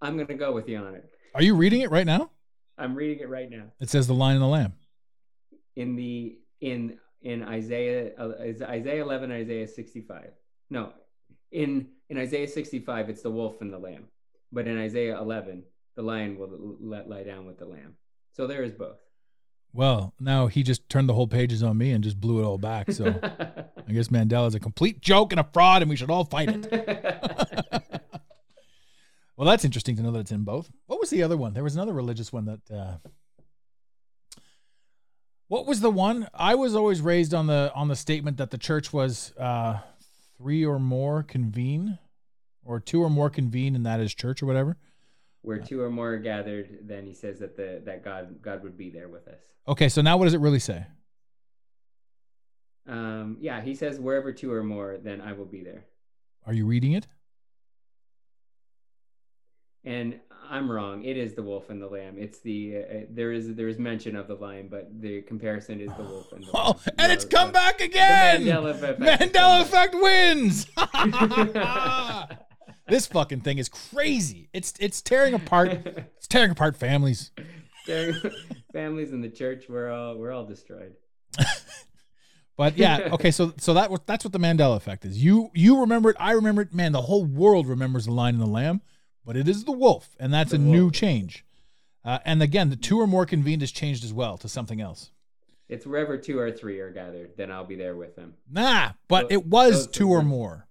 [0.02, 1.10] I'm gonna go with you on it.
[1.36, 2.32] Are you reading it right now?
[2.78, 3.66] I'm reading it right now.
[3.80, 4.74] It says the lion and the lamb.
[5.76, 10.32] In the in in Isaiah uh, is Isaiah 11 Isaiah 65.
[10.70, 10.94] No,
[11.52, 14.06] in in Isaiah 65 it's the wolf and the lamb,
[14.52, 15.64] but in Isaiah 11
[15.96, 17.96] the lion will let lie down with the lamb.
[18.32, 18.98] So there is both.
[19.74, 22.60] Well, now he just turned the whole pages on me and just blew it all
[22.60, 22.92] back.
[22.92, 23.06] So
[23.88, 26.72] I guess Mandela's a complete joke and a fraud, and we should all fight it.
[29.36, 30.70] well, that's interesting to know that it's in both.
[30.86, 31.54] What was the other one?
[31.54, 32.72] There was another religious one that.
[32.72, 32.98] Uh,
[35.48, 36.28] what was the one?
[36.34, 39.80] I was always raised on the on the statement that the church was uh,
[40.38, 41.98] three or more convene,
[42.64, 44.78] or two or more convene, and that is church or whatever.
[45.44, 48.78] Where two or more are gathered, then he says that the that God God would
[48.78, 49.40] be there with us.
[49.68, 50.86] Okay, so now what does it really say?
[52.88, 55.86] Um, yeah, he says wherever two or more, then I will be there.
[56.46, 57.08] Are you reading it?
[59.86, 60.20] And
[60.50, 61.04] I'm wrong.
[61.04, 62.16] It is the wolf and the lamb.
[62.18, 65.92] It's the uh, there is there is mention of the lion, but the comparison is
[65.98, 66.74] the wolf and the lamb.
[66.76, 68.44] Oh, and it's come back again.
[68.44, 69.00] Mandela effect.
[69.00, 70.68] Mandela effect wins.
[72.88, 74.50] this fucking thing is crazy.
[74.54, 75.72] It's it's tearing apart.
[76.18, 77.32] It's tearing apart families.
[78.72, 80.94] Families in the church we're all we're all destroyed.
[82.56, 83.32] But yeah, okay.
[83.32, 85.24] So so that that's what the Mandela effect is.
[85.24, 86.18] You you remember it.
[86.20, 86.74] I remember it.
[86.74, 88.82] Man, the whole world remembers the lion and the lamb,
[89.26, 91.46] but it is the wolf, and that's The a new change.
[92.06, 95.10] Uh, and again, the two or more convened has changed as well to something else.
[95.70, 98.36] It's wherever two or three are gathered, then I'll be there with them.
[98.52, 100.68] Nah, but it was two or more.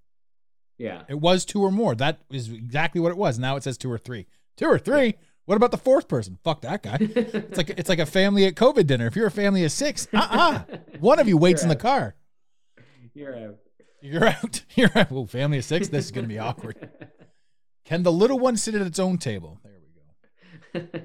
[0.82, 1.02] Yeah.
[1.08, 1.94] It was two or more.
[1.94, 3.38] That is exactly what it was.
[3.38, 4.26] Now it says two or three.
[4.56, 5.14] Two or three.
[5.44, 6.38] What about the fourth person?
[6.42, 6.98] Fuck that guy.
[7.00, 9.06] It's like it's like a family at COVID dinner.
[9.06, 10.26] If you're a family of six, uh
[10.70, 12.14] uh one of you waits in the You're car.
[13.14, 13.58] You're out.
[14.00, 14.64] You're out.
[14.74, 15.10] You're out.
[15.12, 15.86] Well, family of six.
[15.86, 16.90] This is going to be awkward.
[17.84, 19.60] Can the little one sit at its own table?
[19.62, 19.72] There
[20.74, 21.00] we go.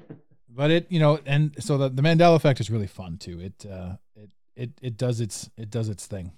[0.48, 3.38] But it, you know, and so the, the Mandela effect is really fun too.
[3.38, 6.32] It, uh, it, it, it does its, it does its thing.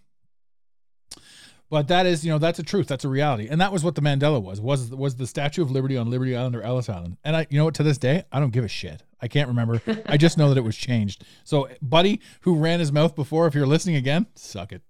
[1.70, 2.88] But that is, you know, that's a truth.
[2.88, 4.60] That's a reality, and that was what the Mandela was.
[4.60, 7.16] Was was the Statue of Liberty on Liberty Island or Ellis Island?
[7.22, 7.74] And I, you know what?
[7.74, 9.04] To this day, I don't give a shit.
[9.22, 9.80] I can't remember.
[10.06, 11.24] I just know that it was changed.
[11.44, 14.82] So, buddy, who ran his mouth before, if you're listening again, suck it.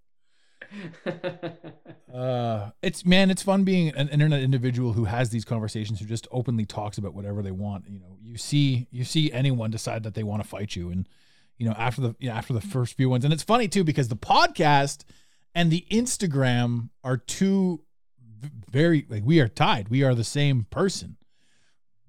[2.12, 6.26] Uh, it's man, it's fun being an internet individual who has these conversations, who just
[6.32, 7.84] openly talks about whatever they want.
[7.88, 11.08] You know, you see, you see anyone decide that they want to fight you, and
[11.56, 13.84] you know, after the you know, after the first few ones, and it's funny too
[13.84, 15.04] because the podcast
[15.55, 17.82] and the Instagram are two
[18.70, 19.88] very like we are tied.
[19.88, 21.16] We are the same person,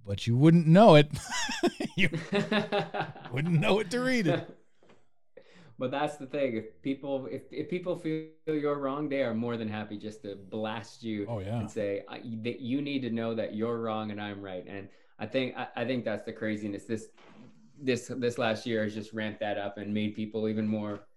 [0.05, 1.11] but you wouldn't know it.
[1.97, 2.09] you
[3.31, 4.57] wouldn't know it to read it.
[5.79, 6.55] but that's the thing.
[6.57, 10.35] If people if, if people feel you're wrong, they are more than happy just to
[10.35, 11.59] blast you Oh yeah.
[11.59, 12.03] and say
[12.43, 14.65] that you need to know that you're wrong and I'm right.
[14.67, 14.87] And
[15.19, 16.85] I think I, I think that's the craziness.
[16.85, 17.07] This
[17.81, 21.07] this this last year has just ramped that up and made people even more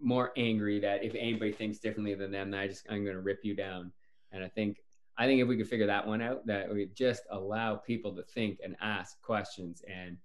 [0.00, 3.22] more angry that if anybody thinks differently than them, then I just I'm going to
[3.22, 3.92] rip you down.
[4.32, 4.78] And I think
[5.18, 8.22] I think if we could figure that one out, that we just allow people to
[8.22, 10.16] think and ask questions and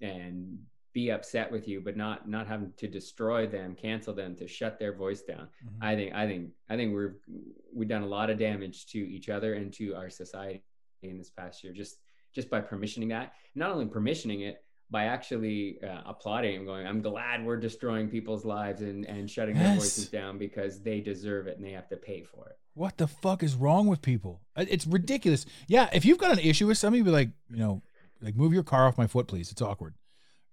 [0.00, 0.58] and
[0.94, 4.78] be upset with you, but not not having to destroy them, cancel them, to shut
[4.78, 5.48] their voice down.
[5.64, 5.78] Mhm.
[5.80, 9.28] I think I think I think we've we've done a lot of damage to each
[9.28, 10.62] other and to our society
[11.02, 11.98] in this past year just
[12.32, 13.32] just by permissioning that.
[13.54, 18.44] Not only permissioning it, by actually uh, applauding and going, I'm glad we're destroying people's
[18.44, 21.96] lives and, and shutting their voices down because they deserve it and they have to
[21.96, 22.58] pay for it.
[22.74, 24.40] What the fuck is wrong with people?
[24.56, 25.44] It's ridiculous.
[25.66, 27.82] Yeah, if you've got an issue with somebody, be like, you know,
[28.22, 29.50] like move your car off my foot, please.
[29.50, 29.94] It's awkward.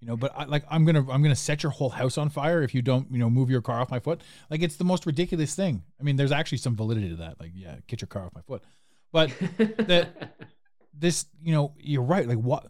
[0.02, 2.62] You know, but I, like I'm gonna I'm gonna set your whole house on fire
[2.62, 4.22] if you don't you know move your car off my foot.
[4.52, 5.84] Like it's the most ridiculous thing.
[6.00, 7.40] I mean, there's actually some validity to that.
[7.40, 8.64] Like, yeah, get your car off my foot.
[9.12, 10.10] But the
[10.94, 12.28] this you know you're right.
[12.28, 12.68] Like what?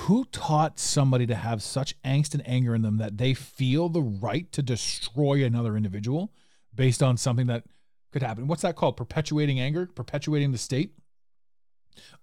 [0.00, 4.02] Who taught somebody to have such angst and anger in them that they feel the
[4.02, 6.32] right to destroy another individual
[6.74, 7.64] based on something that
[8.12, 8.46] could happen?
[8.46, 8.96] What's that called?
[8.96, 10.92] Perpetuating anger, perpetuating the state.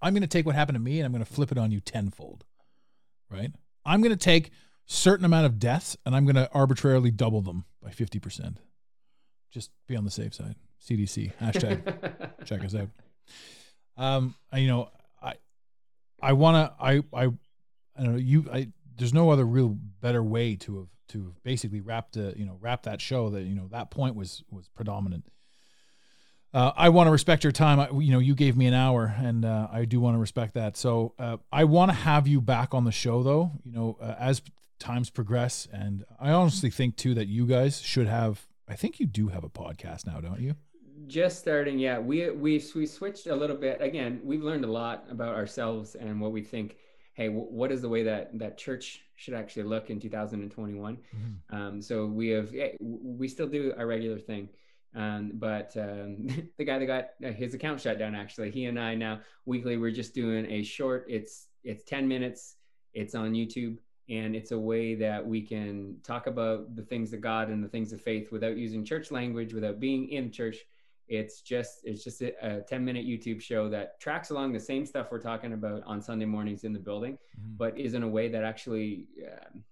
[0.01, 1.71] I'm going to take what happened to me and I'm going to flip it on
[1.71, 2.45] you tenfold.
[3.29, 3.51] Right?
[3.85, 4.51] I'm going to take
[4.85, 8.57] certain amount of deaths and I'm going to arbitrarily double them by 50%.
[9.51, 10.55] Just be on the safe side.
[10.79, 12.89] CDC hashtag check us out.
[13.95, 14.89] Um, you know,
[15.21, 15.35] I,
[16.19, 17.29] I want to, I, I,
[17.97, 18.19] I don't know.
[18.19, 18.67] You, I,
[18.97, 22.57] there's no other real better way to have to have basically wrap the, you know,
[22.59, 25.25] wrap that show that you know that point was was predominant.
[26.53, 27.79] Uh, I want to respect your time.
[27.79, 30.53] I, you know, you gave me an hour, and uh, I do want to respect
[30.53, 30.77] that.
[30.77, 33.51] So uh, I want to have you back on the show, though.
[33.63, 34.41] You know, uh, as
[34.77, 38.45] times progress, and I honestly think too that you guys should have.
[38.67, 40.55] I think you do have a podcast now, don't you?
[41.07, 41.97] Just starting, yeah.
[41.97, 43.81] We we we switched a little bit.
[43.81, 46.77] Again, we've learned a lot about ourselves and what we think.
[47.13, 50.97] Hey, w- what is the way that that church should actually look in 2021?
[51.49, 54.49] Um, so we have yeah, we still do our regular thing,
[54.95, 58.79] Um, but um, the guy that got uh, his account shut down, actually, he and
[58.79, 61.05] I now weekly we're just doing a short.
[61.07, 62.55] It's it's ten minutes.
[62.93, 63.77] It's on YouTube,
[64.09, 67.69] and it's a way that we can talk about the things of God and the
[67.69, 70.57] things of faith without using church language, without being in church.
[71.07, 74.85] It's just it's just a, a ten minute YouTube show that tracks along the same
[74.85, 77.57] stuff we're talking about on Sunday mornings in the building, Mhm.
[77.57, 79.07] but is in a way that actually.
[79.25, 79.63] Um,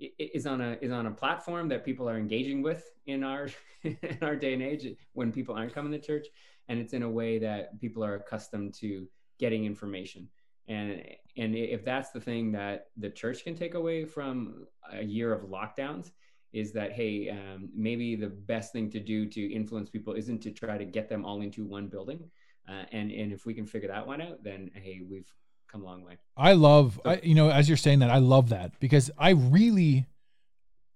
[0.00, 3.48] is on a is on a platform that people are engaging with in our
[3.82, 6.28] in our day and age when people aren't coming to church
[6.68, 9.08] and it's in a way that people are accustomed to
[9.40, 10.28] getting information
[10.68, 11.02] and
[11.36, 15.48] and if that's the thing that the church can take away from a year of
[15.50, 16.12] lockdowns
[16.52, 20.50] is that hey um, maybe the best thing to do to influence people isn't to
[20.50, 22.20] try to get them all into one building
[22.68, 25.32] uh, and and if we can figure that one out then hey we've
[25.70, 28.50] come a long way I love, I, you know, as you're saying that, I love
[28.50, 30.06] that because I really,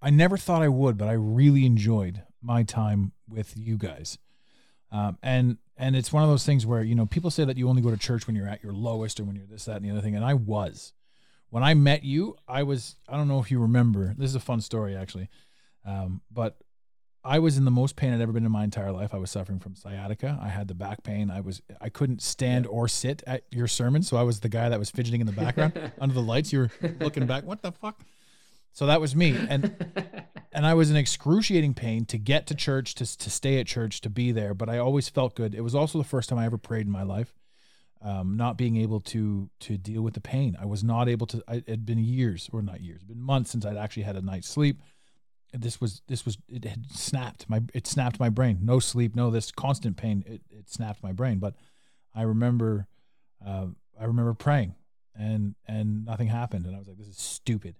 [0.00, 4.18] I never thought I would, but I really enjoyed my time with you guys.
[4.92, 7.68] Um, and and it's one of those things where you know people say that you
[7.68, 9.84] only go to church when you're at your lowest or when you're this that and
[9.84, 10.92] the other thing, and I was.
[11.52, 12.96] When I met you, I was.
[13.06, 14.14] I don't know if you remember.
[14.16, 15.28] This is a fun story actually,
[15.84, 16.56] um, but
[17.22, 19.12] I was in the most pain I'd ever been in my entire life.
[19.12, 20.40] I was suffering from sciatica.
[20.42, 21.30] I had the back pain.
[21.30, 24.70] I was I couldn't stand or sit at your sermon, so I was the guy
[24.70, 26.54] that was fidgeting in the background under the lights.
[26.54, 27.44] You were looking back.
[27.44, 28.00] What the fuck?
[28.72, 29.76] So that was me, and
[30.54, 34.00] and I was in excruciating pain to get to church, to to stay at church,
[34.00, 34.54] to be there.
[34.54, 35.54] But I always felt good.
[35.54, 37.34] It was also the first time I ever prayed in my life.
[38.04, 41.42] Um, not being able to to deal with the pain, I was not able to.
[41.46, 44.20] I, it had been years, or not years, been months since I'd actually had a
[44.22, 44.82] night's sleep.
[45.52, 48.58] This was this was it had snapped my it snapped my brain.
[48.62, 50.24] No sleep, no this constant pain.
[50.26, 51.38] It it snapped my brain.
[51.38, 51.54] But
[52.14, 52.88] I remember,
[53.46, 53.66] uh,
[54.00, 54.74] I remember praying,
[55.14, 57.76] and and nothing happened, and I was like, this is stupid.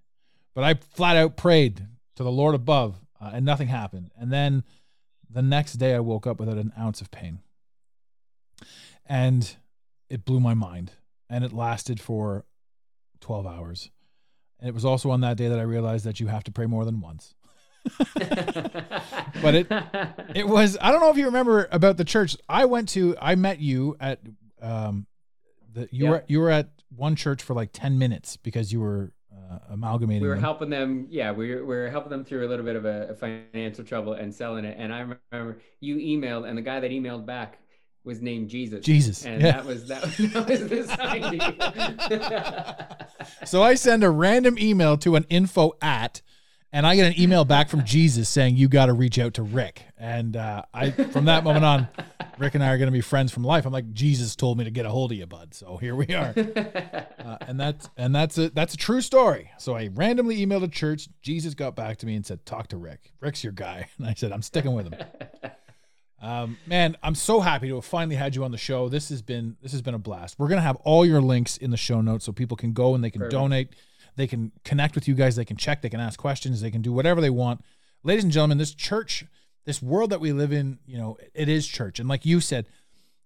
[0.54, 4.10] But I flat out prayed to the Lord above, uh, and nothing happened.
[4.16, 4.64] And then
[5.28, 7.40] the next day, I woke up without an ounce of pain,
[9.06, 9.56] and
[10.12, 10.92] it blew my mind.
[11.30, 12.44] And it lasted for
[13.20, 13.90] twelve hours.
[14.60, 16.66] And it was also on that day that I realized that you have to pray
[16.66, 17.34] more than once.
[19.42, 19.66] But it-
[20.34, 22.36] It was I don't know if you remember about the church.
[22.48, 24.20] I went to I met you at
[24.60, 25.06] um
[25.72, 26.10] the you Yeah.
[26.10, 30.22] were you were at one church for like 10 minutes because you were uh, amalgamating
[30.22, 30.44] we were them.
[30.44, 33.08] helping them yeah we were, we were helping them through a little bit of a,
[33.08, 35.00] a financial trouble and selling it and i
[35.32, 37.58] remember you emailed and the guy that emailed back
[38.04, 39.24] was named jesus Jesus.
[39.24, 39.52] and yeah.
[39.52, 41.38] that was that, was- that was the sign.
[43.46, 46.22] So I send a random email to an info at
[46.72, 49.42] and I get an email back from Jesus saying you got to reach out to
[49.42, 49.82] Rick.
[49.98, 51.88] And uh, I from that moment on
[52.38, 53.66] Rick and I are going to be friends from life.
[53.66, 55.54] I'm like Jesus told me to get a hold of you, bud.
[55.54, 56.34] So here we are.
[57.22, 59.50] Uh, and that's and that's a that's a true story.
[59.58, 61.08] So I randomly emailed a church.
[61.20, 63.12] Jesus got back to me and said, "Talk to Rick.
[63.20, 65.50] Rick's your guy." And I said, "I'm sticking with him."
[66.22, 68.88] Um, man, I'm so happy to have finally had you on the show.
[68.88, 70.38] This has been this has been a blast.
[70.38, 73.02] We're gonna have all your links in the show notes so people can go and
[73.02, 73.32] they can Perfect.
[73.32, 73.68] donate,
[74.14, 76.80] they can connect with you guys, they can check, they can ask questions, they can
[76.80, 77.64] do whatever they want.
[78.04, 79.24] Ladies and gentlemen, this church,
[79.64, 81.98] this world that we live in, you know, it is church.
[81.98, 82.66] And like you said,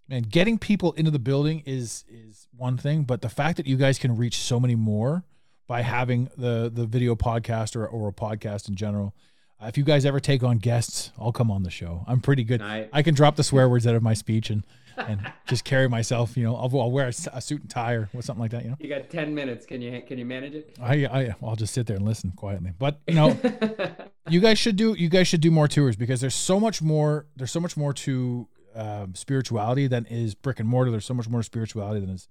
[0.08, 3.76] man, getting people into the building is is one thing, but the fact that you
[3.76, 5.24] guys can reach so many more
[5.66, 9.14] by having the the video podcast or, or a podcast in general.
[9.60, 12.04] Uh, if you guys ever take on guests, I'll come on the show.
[12.06, 12.60] I'm pretty good.
[12.60, 14.64] I- I can drop the swear words out of my speech and
[14.98, 16.38] and just carry myself.
[16.38, 18.64] You know, I'll, I'll wear a suit and tie or something like that.
[18.64, 21.54] You know, you got 10 minutes can you can you manage it I I I'll
[21.56, 22.72] just sit there and listen quietly.
[22.78, 23.38] But you know,
[24.30, 27.26] you guys should do you guys should do more tours because there's so much more
[27.36, 30.90] there's so much more to um, spirituality than is brick and mortar.
[30.90, 32.28] There's so much more spirituality than is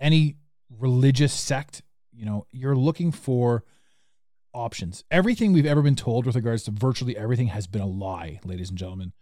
[0.00, 0.36] any
[0.68, 1.82] religious sect.
[2.12, 3.62] You know, you're looking for
[4.52, 5.04] options.
[5.10, 8.68] Everything we've ever been told with regards to virtually everything has been a lie, ladies
[8.68, 9.12] and gentlemen.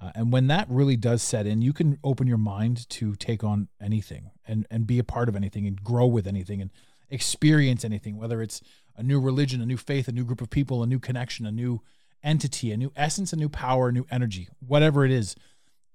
[0.00, 3.42] Uh, and when that really does set in, you can open your mind to take
[3.42, 6.70] on anything and and be a part of anything and grow with anything and
[7.10, 8.60] experience anything, whether it's
[8.96, 11.52] a new religion, a new faith, a new group of people, a new connection, a
[11.52, 11.80] new
[12.22, 15.34] entity, a new essence, a new power, a new energy, whatever it is.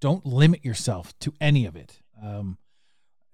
[0.00, 2.00] Don't limit yourself to any of it.
[2.22, 2.58] Um,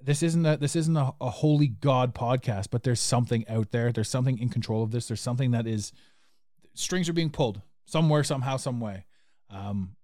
[0.03, 3.93] this isn't a this isn't a, a holy God podcast, but there's something out there.
[3.93, 5.09] There's something in control of this.
[5.09, 5.93] There's something that is
[6.75, 9.05] strings are being pulled somewhere, somehow, some way.
[9.51, 9.97] Um,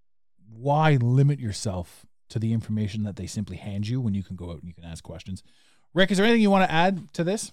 [0.51, 4.51] why limit yourself to the information that they simply hand you when you can go
[4.51, 5.43] out and you can ask questions?
[5.95, 7.53] Rick, is there anything you want to add to this?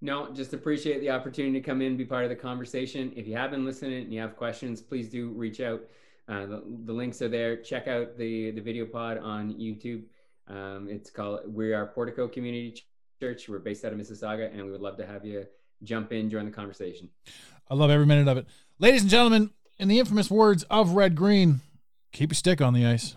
[0.00, 3.12] No, just appreciate the opportunity to come in, be part of the conversation.
[3.14, 5.80] If you have been listening and you have questions, please do reach out.
[6.28, 7.56] Uh, the, the links are there.
[7.56, 10.02] Check out the the video pod on YouTube.
[10.48, 12.82] Um, it's called We Are Portico Community
[13.20, 13.48] Church.
[13.48, 15.46] We're based out of Mississauga, and we would love to have you
[15.82, 17.08] jump in, join the conversation.
[17.70, 18.46] I love every minute of it.
[18.78, 21.60] Ladies and gentlemen, in the infamous words of Red Green,
[22.12, 23.16] keep your stick on the ice.